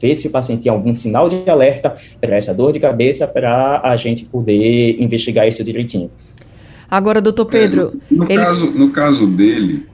ver 0.00 0.14
se 0.14 0.28
o 0.28 0.30
paciente 0.30 0.62
tem 0.62 0.72
algum 0.72 0.92
sinal 0.94 1.28
de 1.28 1.48
alerta 1.48 1.94
para 2.20 2.36
essa 2.36 2.54
dor 2.54 2.72
de 2.72 2.80
cabeça 2.80 3.26
para 3.26 3.80
a 3.82 3.96
gente 3.96 4.24
poder 4.24 5.00
investigar 5.00 5.46
isso 5.46 5.64
direitinho. 5.64 6.10
Agora, 6.90 7.20
doutor 7.20 7.46
Pedro. 7.46 7.92
É, 7.94 8.14
no, 8.14 8.24
no 8.24 8.30
ele... 8.30 8.40
caso, 8.40 8.70
no 8.70 8.90
caso 8.90 9.26
dele, 9.26 9.86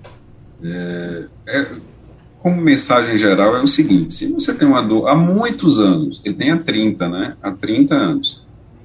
é, 0.62 1.24
é, 1.48 1.66
como 2.38 2.60
mensagem 2.60 3.16
geral, 3.16 3.56
é 3.56 3.62
o 3.62 3.68
seguinte: 3.68 4.14
se 4.14 4.26
você 4.26 4.52
tem 4.52 4.66
uma 4.66 4.82
dor 4.82 5.08
há 5.08 5.14
muitos 5.14 5.78
anos, 5.78 6.20
ele 6.24 6.34
tem 6.34 6.50
há 6.50 6.58
30, 6.58 7.08
né? 7.08 7.36
Há 7.42 7.52
30 7.52 7.94
anos, 7.94 8.44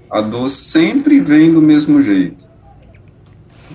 a 0.09 0.21
dor 0.21 0.49
sempre 0.49 1.19
vem 1.19 1.53
do 1.53 1.61
mesmo 1.61 2.01
jeito. 2.01 2.47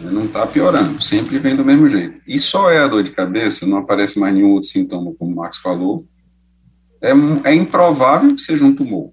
Não 0.01 0.25
está 0.25 0.47
piorando, 0.47 1.01
sempre 1.01 1.39
vem 1.39 1.55
do 1.55 1.65
mesmo 1.65 1.89
jeito. 1.89 2.21
E 2.27 2.39
só 2.39 2.71
é 2.71 2.79
a 2.79 2.89
dor 2.89 3.05
de 3.05 3.11
cabeça, 3.11 3.67
não 3.67 3.79
aparece 3.79 4.19
mais 4.19 4.35
nenhum 4.35 4.53
outro 4.53 4.69
sintoma, 4.69 5.13
como 5.17 5.31
o 5.31 5.37
Max 5.37 5.59
falou, 5.59 6.05
é, 7.03 7.51
é 7.51 7.55
improvável 7.55 8.35
que 8.35 8.41
seja 8.41 8.65
um 8.65 8.75
tumor. 8.75 9.11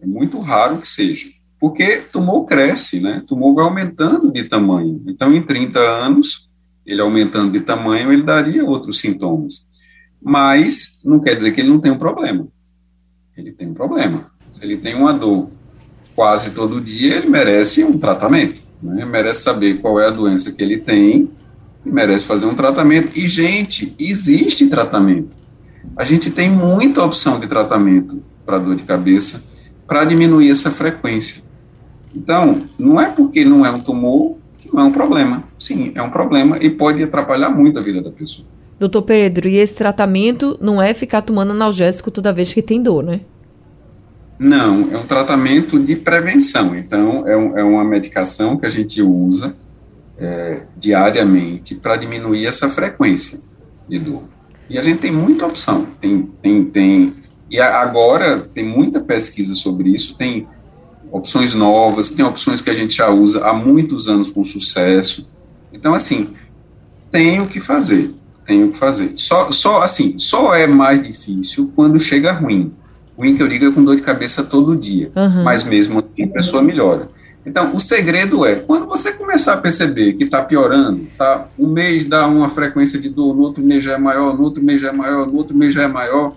É 0.00 0.06
muito 0.06 0.40
raro 0.40 0.78
que 0.78 0.88
seja. 0.88 1.28
Porque 1.60 1.98
tumor 1.98 2.44
cresce, 2.46 2.98
né? 2.98 3.22
Tumor 3.26 3.54
vai 3.54 3.64
aumentando 3.64 4.32
de 4.32 4.44
tamanho. 4.44 5.02
Então, 5.06 5.32
em 5.34 5.42
30 5.42 5.78
anos, 5.78 6.48
ele 6.84 7.00
aumentando 7.00 7.52
de 7.52 7.60
tamanho, 7.60 8.12
ele 8.12 8.22
daria 8.22 8.64
outros 8.64 8.98
sintomas. 8.98 9.66
Mas 10.22 10.98
não 11.04 11.20
quer 11.20 11.34
dizer 11.34 11.52
que 11.52 11.60
ele 11.60 11.68
não 11.68 11.78
tem 11.78 11.92
um 11.92 11.98
problema. 11.98 12.48
Ele 13.36 13.52
tem 13.52 13.68
um 13.68 13.74
problema. 13.74 14.30
Se 14.52 14.64
ele 14.64 14.76
tem 14.78 14.94
uma 14.94 15.12
dor 15.12 15.50
quase 16.14 16.50
todo 16.50 16.80
dia, 16.80 17.16
ele 17.16 17.28
merece 17.28 17.84
um 17.84 17.98
tratamento. 17.98 18.62
Né? 18.82 19.04
Merece 19.04 19.42
saber 19.42 19.80
qual 19.80 20.00
é 20.00 20.06
a 20.06 20.10
doença 20.10 20.50
que 20.50 20.62
ele 20.62 20.78
tem 20.78 21.30
merece 21.84 22.24
fazer 22.24 22.46
um 22.46 22.54
tratamento. 22.54 23.16
E, 23.16 23.28
gente, 23.28 23.94
existe 23.98 24.66
tratamento 24.66 25.30
a 25.96 26.04
gente 26.04 26.30
tem 26.30 26.50
muita 26.50 27.04
opção 27.04 27.38
de 27.38 27.46
tratamento 27.46 28.22
para 28.44 28.58
dor 28.58 28.76
de 28.76 28.84
cabeça 28.84 29.42
para 29.86 30.04
diminuir 30.04 30.50
essa 30.50 30.70
frequência. 30.70 31.42
Então, 32.14 32.62
não 32.78 33.00
é 33.00 33.10
porque 33.10 33.44
não 33.44 33.64
é 33.64 33.70
um 33.70 33.80
tumor 33.80 34.36
que 34.58 34.72
não 34.72 34.80
é 34.80 34.84
um 34.84 34.92
problema. 34.92 35.44
Sim, 35.58 35.92
é 35.94 36.02
um 36.02 36.10
problema 36.10 36.58
e 36.60 36.70
pode 36.70 37.02
atrapalhar 37.02 37.50
muito 37.50 37.78
a 37.78 37.82
vida 37.82 38.00
da 38.00 38.10
pessoa. 38.10 38.46
Doutor 38.78 39.02
Pedro, 39.02 39.48
e 39.48 39.58
esse 39.58 39.74
tratamento 39.74 40.58
não 40.60 40.80
é 40.80 40.92
ficar 40.92 41.22
tomando 41.22 41.52
analgésico 41.52 42.10
toda 42.10 42.32
vez 42.32 42.52
que 42.52 42.62
tem 42.62 42.82
dor, 42.82 43.02
né? 43.02 43.20
Não, 44.38 44.92
é 44.92 44.98
um 44.98 45.06
tratamento 45.06 45.78
de 45.78 45.96
prevenção. 45.96 46.76
Então, 46.76 47.26
é, 47.26 47.36
um, 47.36 47.58
é 47.58 47.64
uma 47.64 47.84
medicação 47.84 48.56
que 48.56 48.66
a 48.66 48.70
gente 48.70 49.00
usa 49.00 49.56
é, 50.18 50.60
diariamente 50.76 51.74
para 51.74 51.96
diminuir 51.96 52.46
essa 52.46 52.68
frequência 52.68 53.38
de 53.88 53.98
dor. 53.98 54.24
E 54.68 54.78
a 54.78 54.82
gente 54.82 55.00
tem 55.00 55.12
muita 55.12 55.46
opção. 55.46 55.86
Tem, 56.00 56.22
tem, 56.42 56.64
tem. 56.64 57.12
E 57.50 57.60
agora 57.60 58.38
tem 58.38 58.64
muita 58.64 59.00
pesquisa 59.00 59.54
sobre 59.54 59.90
isso, 59.90 60.16
tem 60.16 60.46
opções 61.10 61.54
novas, 61.54 62.10
tem 62.10 62.24
opções 62.24 62.60
que 62.60 62.70
a 62.70 62.74
gente 62.74 62.96
já 62.96 63.08
usa 63.08 63.44
há 63.44 63.52
muitos 63.52 64.08
anos 64.08 64.30
com 64.30 64.44
sucesso. 64.44 65.26
Então, 65.72 65.94
assim, 65.94 66.30
tem 67.10 67.40
o 67.40 67.46
que 67.46 67.60
fazer. 67.60 68.14
Tem 68.44 68.64
o 68.64 68.72
que 68.72 68.78
fazer. 68.78 69.12
Só, 69.16 69.50
só 69.50 69.82
assim, 69.82 70.18
só 70.18 70.54
é 70.54 70.66
mais 70.66 71.04
difícil 71.04 71.72
quando 71.74 71.98
chega 71.98 72.32
ruim. 72.32 72.72
Ruim 73.16 73.36
que 73.36 73.42
eu 73.42 73.48
digo 73.48 73.66
é 73.66 73.72
com 73.72 73.84
dor 73.84 73.96
de 73.96 74.02
cabeça 74.02 74.42
todo 74.42 74.76
dia. 74.76 75.10
Uhum. 75.16 75.42
Mas 75.42 75.64
mesmo 75.64 75.98
assim 76.00 76.24
a 76.24 76.28
pessoa 76.28 76.62
melhora. 76.62 77.08
Então, 77.46 77.76
o 77.76 77.80
segredo 77.80 78.44
é, 78.44 78.56
quando 78.56 78.86
você 78.86 79.12
começar 79.12 79.54
a 79.54 79.56
perceber 79.56 80.14
que 80.14 80.24
está 80.24 80.42
piorando, 80.42 81.06
tá, 81.16 81.46
um 81.56 81.68
mês 81.68 82.04
dá 82.04 82.26
uma 82.26 82.50
frequência 82.50 82.98
de 82.98 83.08
dor, 83.08 83.36
no 83.36 83.42
outro 83.42 83.62
mês 83.62 83.84
já 83.84 83.94
é 83.94 83.98
maior, 83.98 84.36
no 84.36 84.42
outro 84.42 84.60
mês 84.60 84.80
já 84.80 84.88
é 84.88 84.92
maior, 84.92 85.28
no 85.28 85.36
outro 85.36 85.56
mês 85.56 85.72
já 85.72 85.84
é 85.84 85.86
maior, 85.86 86.34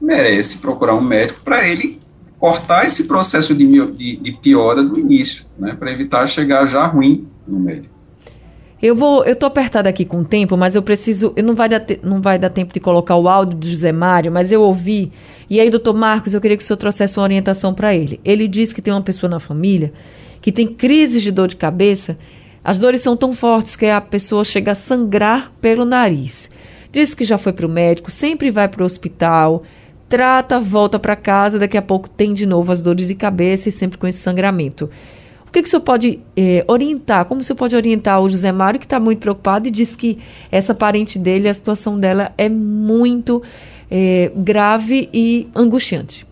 merece 0.00 0.58
procurar 0.58 0.94
um 0.94 1.00
médico 1.00 1.40
para 1.44 1.66
ele 1.66 2.00
cortar 2.38 2.86
esse 2.86 3.04
processo 3.04 3.52
de, 3.54 3.66
de, 3.88 4.16
de 4.16 4.32
piora 4.32 4.84
do 4.84 4.98
início, 4.98 5.44
né, 5.58 5.74
para 5.78 5.90
evitar 5.90 6.26
chegar 6.28 6.64
já 6.66 6.86
ruim 6.86 7.28
no 7.46 7.58
médico. 7.58 7.89
Eu 8.82 8.96
vou, 8.96 9.24
eu 9.24 9.36
tô 9.36 9.46
apertada 9.46 9.88
aqui 9.88 10.04
com 10.04 10.20
o 10.20 10.24
tempo, 10.24 10.56
mas 10.56 10.74
eu 10.74 10.82
preciso, 10.82 11.32
eu 11.36 11.44
não 11.44 11.54
vai 11.54 11.68
dar, 11.68 11.80
te, 11.80 12.00
não 12.02 12.20
vai 12.20 12.38
dar 12.38 12.48
tempo 12.48 12.72
de 12.72 12.80
colocar 12.80 13.16
o 13.16 13.28
áudio 13.28 13.58
do 13.58 13.68
José 13.68 13.92
Mário, 13.92 14.32
mas 14.32 14.50
eu 14.50 14.62
ouvi. 14.62 15.12
E 15.50 15.60
aí, 15.60 15.68
doutor 15.68 15.94
Marcos, 15.94 16.32
eu 16.32 16.40
queria 16.40 16.56
que 16.56 16.62
o 16.62 16.66
senhor 16.66 16.78
trouxesse 16.78 17.18
uma 17.18 17.24
orientação 17.24 17.74
para 17.74 17.94
ele. 17.94 18.18
Ele 18.24 18.48
diz 18.48 18.72
que 18.72 18.80
tem 18.80 18.92
uma 18.92 19.02
pessoa 19.02 19.28
na 19.28 19.38
família 19.38 19.92
que 20.40 20.50
tem 20.50 20.66
crises 20.66 21.22
de 21.22 21.30
dor 21.30 21.48
de 21.48 21.56
cabeça, 21.56 22.16
as 22.62 22.78
dores 22.78 23.00
são 23.00 23.16
tão 23.16 23.34
fortes 23.34 23.76
que 23.76 23.86
a 23.86 24.00
pessoa 24.00 24.44
chega 24.44 24.72
a 24.72 24.74
sangrar 24.74 25.52
pelo 25.60 25.84
nariz. 25.84 26.50
Diz 26.92 27.14
que 27.14 27.24
já 27.24 27.38
foi 27.38 27.52
para 27.52 27.66
o 27.66 27.70
médico, 27.70 28.10
sempre 28.10 28.50
vai 28.50 28.68
para 28.68 28.82
o 28.82 28.86
hospital, 28.86 29.62
trata, 30.08 30.58
volta 30.58 30.98
para 30.98 31.16
casa, 31.16 31.58
daqui 31.58 31.76
a 31.76 31.82
pouco 31.82 32.08
tem 32.08 32.34
de 32.34 32.44
novo 32.44 32.72
as 32.72 32.82
dores 32.82 33.08
de 33.08 33.14
cabeça 33.14 33.68
e 33.68 33.72
sempre 33.72 33.96
com 33.96 34.06
esse 34.06 34.18
sangramento. 34.18 34.90
O 35.50 35.52
que, 35.52 35.62
que 35.62 35.66
o 35.66 35.70
senhor 35.70 35.82
pode 35.82 36.20
eh, 36.36 36.64
orientar? 36.68 37.24
Como 37.24 37.40
o 37.40 37.44
senhor 37.44 37.56
pode 37.56 37.74
orientar 37.74 38.22
o 38.22 38.28
José 38.28 38.52
Mário, 38.52 38.78
que 38.78 38.86
está 38.86 39.00
muito 39.00 39.18
preocupado 39.18 39.66
e 39.66 39.70
diz 39.70 39.96
que 39.96 40.16
essa 40.48 40.72
parente 40.72 41.18
dele, 41.18 41.48
a 41.48 41.54
situação 41.54 41.98
dela 41.98 42.32
é 42.38 42.48
muito 42.48 43.42
eh, 43.90 44.30
grave 44.36 45.08
e 45.12 45.48
angustiante? 45.52 46.24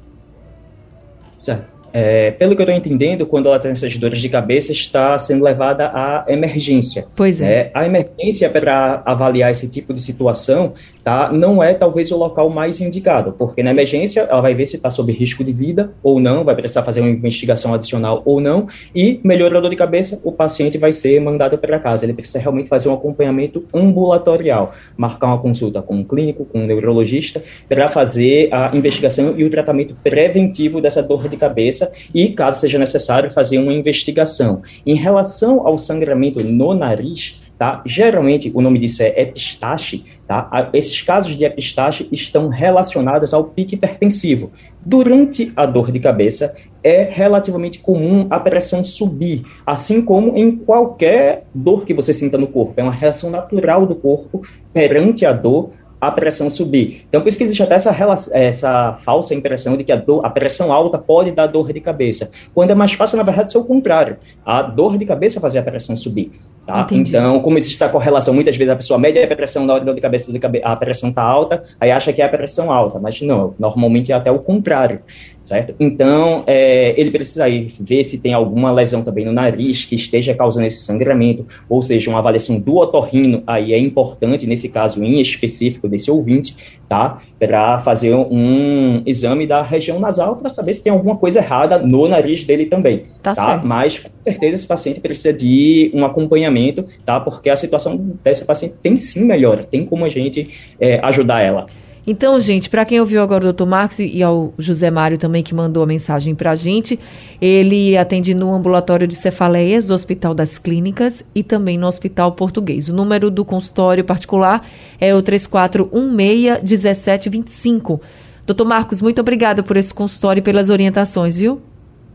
Certo. 1.42 1.77
É, 1.92 2.30
pelo 2.30 2.54
que 2.54 2.62
eu 2.62 2.64
estou 2.64 2.76
entendendo, 2.76 3.26
quando 3.26 3.46
ela 3.46 3.58
tem 3.58 3.70
essas 3.70 3.96
dores 3.96 4.20
de 4.20 4.28
cabeça, 4.28 4.72
está 4.72 5.18
sendo 5.18 5.44
levada 5.44 5.90
à 5.94 6.24
emergência. 6.28 7.06
Pois 7.16 7.40
é. 7.40 7.52
é 7.52 7.70
a 7.74 7.86
emergência 7.86 8.48
para 8.50 9.02
avaliar 9.04 9.50
esse 9.50 9.68
tipo 9.68 9.92
de 9.94 10.00
situação 10.00 10.72
tá, 11.02 11.32
não 11.32 11.62
é 11.62 11.74
talvez 11.74 12.10
o 12.10 12.16
local 12.16 12.50
mais 12.50 12.80
indicado, 12.80 13.32
porque 13.32 13.62
na 13.62 13.70
emergência 13.70 14.20
ela 14.20 14.40
vai 14.40 14.54
ver 14.54 14.66
se 14.66 14.76
está 14.76 14.90
sob 14.90 15.12
risco 15.12 15.42
de 15.42 15.52
vida 15.52 15.92
ou 16.02 16.20
não, 16.20 16.44
vai 16.44 16.54
precisar 16.54 16.82
fazer 16.82 17.00
uma 17.00 17.10
investigação 17.10 17.72
adicional 17.72 18.22
ou 18.24 18.40
não, 18.40 18.66
e 18.94 19.20
melhorou 19.24 19.58
a 19.58 19.62
dor 19.62 19.70
de 19.70 19.76
cabeça, 19.76 20.20
o 20.24 20.32
paciente 20.32 20.76
vai 20.78 20.92
ser 20.92 21.20
mandado 21.20 21.56
para 21.58 21.78
casa. 21.78 22.04
Ele 22.04 22.12
precisa 22.12 22.38
realmente 22.38 22.68
fazer 22.68 22.88
um 22.88 22.94
acompanhamento 22.94 23.64
ambulatorial, 23.72 24.74
marcar 24.96 25.28
uma 25.28 25.38
consulta 25.38 25.80
com 25.80 25.96
um 25.96 26.04
clínico, 26.04 26.44
com 26.44 26.60
um 26.60 26.66
neurologista, 26.66 27.42
para 27.68 27.88
fazer 27.88 28.48
a 28.52 28.76
investigação 28.76 29.34
e 29.36 29.44
o 29.44 29.50
tratamento 29.50 29.96
preventivo 30.02 30.80
dessa 30.80 31.02
dor 31.02 31.28
de 31.28 31.36
cabeça 31.36 31.77
cabeça 31.78 31.92
e, 32.12 32.28
caso 32.30 32.60
seja 32.60 32.78
necessário, 32.78 33.30
fazer 33.30 33.58
uma 33.58 33.72
investigação. 33.72 34.62
Em 34.84 34.94
relação 34.94 35.66
ao 35.66 35.78
sangramento 35.78 36.42
no 36.42 36.74
nariz, 36.74 37.40
tá? 37.58 37.82
Geralmente 37.84 38.50
o 38.54 38.60
nome 38.60 38.78
disso 38.78 39.02
é 39.02 39.20
epistaxe, 39.20 40.04
tá? 40.26 40.70
Esses 40.72 41.00
casos 41.02 41.36
de 41.36 41.44
epistaxe 41.44 42.08
estão 42.10 42.48
relacionados 42.48 43.32
ao 43.32 43.44
pique 43.44 43.74
hipertensivo. 43.74 44.50
Durante 44.84 45.52
a 45.54 45.66
dor 45.66 45.90
de 45.90 46.00
cabeça, 46.00 46.54
é 46.82 47.02
relativamente 47.10 47.80
comum 47.80 48.26
a 48.30 48.38
pressão 48.38 48.84
subir, 48.84 49.44
assim 49.66 50.00
como 50.00 50.36
em 50.36 50.56
qualquer 50.56 51.44
dor 51.52 51.84
que 51.84 51.92
você 51.92 52.12
sinta 52.12 52.38
no 52.38 52.46
corpo. 52.46 52.74
É 52.76 52.82
uma 52.82 52.92
reação 52.92 53.30
natural 53.30 53.84
do 53.84 53.96
corpo 53.96 54.42
perante 54.72 55.26
a 55.26 55.32
dor 55.32 55.70
a 56.00 56.10
pressão 56.10 56.48
subir. 56.48 57.04
Então, 57.08 57.20
por 57.20 57.28
isso 57.28 57.38
que 57.38 57.44
existe 57.44 57.62
até 57.62 57.74
essa, 57.74 57.94
essa 58.32 58.92
falsa 59.04 59.34
impressão 59.34 59.76
de 59.76 59.84
que 59.84 59.92
a, 59.92 59.96
dor, 59.96 60.24
a 60.24 60.30
pressão 60.30 60.72
alta 60.72 60.98
pode 60.98 61.32
dar 61.32 61.46
dor 61.46 61.72
de 61.72 61.80
cabeça, 61.80 62.30
quando 62.54 62.70
é 62.70 62.74
mais 62.74 62.92
fácil, 62.92 63.16
na 63.16 63.22
verdade, 63.22 63.50
ser 63.50 63.58
o 63.58 63.64
contrário. 63.64 64.16
A 64.44 64.62
dor 64.62 64.96
de 64.96 65.04
cabeça 65.04 65.40
fazer 65.40 65.58
a 65.58 65.62
pressão 65.62 65.96
subir. 65.96 66.32
Tá? 66.64 66.86
Então, 66.92 67.40
como 67.40 67.56
existe 67.56 67.82
essa 67.82 67.90
correlação, 67.90 68.34
muitas 68.34 68.56
vezes 68.56 68.72
a 68.72 68.76
pessoa 68.76 68.98
mede 68.98 69.18
a 69.18 69.36
pressão 69.36 69.64
na 69.64 69.74
hora 69.74 69.84
dor 69.84 69.94
de 69.94 70.00
cabeça, 70.00 70.30
a 70.62 70.76
pressão 70.76 71.08
está 71.08 71.22
alta, 71.22 71.64
aí 71.80 71.90
acha 71.90 72.12
que 72.12 72.20
é 72.20 72.24
a 72.24 72.28
pressão 72.28 72.70
alta, 72.70 72.98
mas 72.98 73.20
não, 73.22 73.54
normalmente 73.58 74.12
é 74.12 74.14
até 74.14 74.30
o 74.30 74.38
contrário 74.38 75.00
certo? 75.40 75.74
Então, 75.78 76.44
é, 76.46 76.94
ele 77.00 77.10
precisa 77.10 77.48
ir 77.48 77.72
ver 77.80 78.04
se 78.04 78.18
tem 78.18 78.34
alguma 78.34 78.72
lesão 78.72 79.02
também 79.02 79.24
no 79.24 79.32
nariz 79.32 79.84
que 79.84 79.94
esteja 79.94 80.34
causando 80.34 80.66
esse 80.66 80.80
sangramento, 80.80 81.46
ou 81.68 81.80
seja, 81.80 82.10
uma 82.10 82.18
avaliação 82.18 82.58
do 82.58 82.76
otorrino 82.76 83.42
aí 83.46 83.72
é 83.72 83.78
importante, 83.78 84.46
nesse 84.46 84.68
caso 84.68 85.02
em 85.02 85.20
específico 85.20 85.88
desse 85.88 86.10
ouvinte, 86.10 86.80
tá? 86.88 87.18
Para 87.38 87.78
fazer 87.78 88.14
um 88.14 89.02
exame 89.06 89.46
da 89.46 89.62
região 89.62 89.98
nasal 89.98 90.36
para 90.36 90.48
saber 90.48 90.74
se 90.74 90.82
tem 90.82 90.92
alguma 90.92 91.16
coisa 91.16 91.38
errada 91.38 91.78
no 91.78 92.08
nariz 92.08 92.44
dele 92.44 92.66
também, 92.66 93.04
tá? 93.22 93.34
tá? 93.34 93.62
Mas, 93.64 93.98
com 93.98 94.10
certeza, 94.20 94.54
esse 94.54 94.66
paciente 94.66 95.00
precisa 95.00 95.32
de 95.32 95.90
um 95.94 96.04
acompanhamento, 96.04 96.84
tá? 97.04 97.20
Porque 97.20 97.48
a 97.48 97.56
situação 97.56 97.96
dessa 98.22 98.44
paciente 98.44 98.74
tem 98.82 98.96
sim 98.96 99.24
melhora, 99.24 99.64
tem 99.64 99.84
como 99.84 100.04
a 100.04 100.08
gente 100.08 100.48
é, 100.80 100.98
ajudar 101.02 101.42
ela. 101.42 101.66
Então, 102.10 102.40
gente, 102.40 102.70
para 102.70 102.86
quem 102.86 102.98
ouviu 102.98 103.22
agora 103.22 103.46
o 103.46 103.52
Dr. 103.52 103.66
Marcos 103.66 103.98
e 103.98 104.22
ao 104.22 104.54
José 104.56 104.90
Mário 104.90 105.18
também 105.18 105.42
que 105.42 105.54
mandou 105.54 105.82
a 105.82 105.86
mensagem 105.86 106.34
para 106.34 106.52
a 106.52 106.54
gente, 106.54 106.98
ele 107.38 107.98
atende 107.98 108.32
no 108.32 108.50
ambulatório 108.54 109.06
de 109.06 109.14
cefaleias 109.14 109.88
do 109.88 109.92
Hospital 109.92 110.32
das 110.32 110.56
Clínicas 110.56 111.22
e 111.34 111.42
também 111.42 111.76
no 111.76 111.86
Hospital 111.86 112.32
Português. 112.32 112.88
O 112.88 112.94
número 112.94 113.30
do 113.30 113.44
consultório 113.44 114.02
particular 114.02 114.66
é 114.98 115.14
o 115.14 115.22
3416-1725. 115.22 118.00
Doutor 118.46 118.64
Marcos, 118.64 119.02
muito 119.02 119.20
obrigada 119.20 119.62
por 119.62 119.76
esse 119.76 119.92
consultório 119.92 120.40
e 120.40 120.42
pelas 120.42 120.70
orientações, 120.70 121.36
viu? 121.36 121.60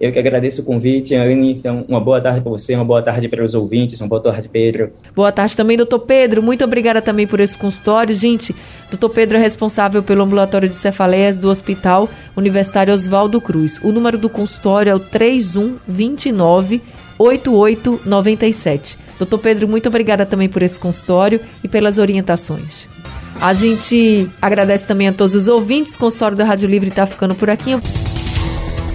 Eu 0.04 0.12
que 0.12 0.20
agradeço 0.20 0.62
o 0.62 0.66
convite, 0.66 1.16
Anne. 1.16 1.54
Então, 1.54 1.86
uma 1.88 2.02
boa 2.02 2.20
tarde 2.20 2.42
para 2.42 2.52
você, 2.52 2.76
uma 2.76 2.84
boa 2.84 3.02
tarde 3.02 3.30
para 3.30 3.42
os 3.42 3.56
ouvintes, 3.56 4.02
uma 4.02 4.10
boa 4.10 4.22
tarde, 4.22 4.50
Pedro. 4.50 4.92
Boa 5.16 5.32
tarde 5.32 5.56
também, 5.56 5.78
doutor 5.78 6.00
Pedro. 6.00 6.44
Muito 6.44 6.62
obrigada 6.62 7.02
também 7.02 7.26
por 7.26 7.39
esse 7.39 7.58
consultório. 7.58 8.13
Gente, 8.13 8.54
doutor 8.89 9.12
Pedro 9.12 9.38
é 9.38 9.39
responsável 9.39 10.04
pelo 10.04 10.24
ambulatório 10.24 10.68
de 10.68 10.76
cefaleias 10.76 11.39
do 11.39 11.50
Hospital 11.50 12.10
Universitário 12.36 12.94
Oswaldo 12.94 13.39
Cruz. 13.39 13.80
O 13.82 13.94
número 13.94 14.18
do 14.18 14.28
consultório 14.28 14.89
é 14.92 14.96
o 14.96 15.00
3129 15.00 16.82
8897. 17.18 18.98
Doutor 19.18 19.38
Pedro, 19.39 19.70
muito 19.70 19.88
obrigada 19.88 20.26
também 20.26 20.50
por 20.50 20.62
esse 20.63 20.78
consultório 20.78 21.39
e 21.63 21.70
pelas 21.70 21.98
orientações. 21.98 22.89
A 23.39 23.54
gente 23.54 24.30
agradece 24.42 24.86
também 24.86 25.08
a 25.08 25.13
todos 25.13 25.34
os 25.34 25.48
ouvintes. 25.48 25.96
O 25.96 26.00
consultório 26.00 26.36
da 26.36 26.44
Rádio 26.44 26.68
Livre 26.68 26.89
está 26.89 27.06
ficando 27.06 27.34
por 27.36 27.50
aqui. 27.50 27.78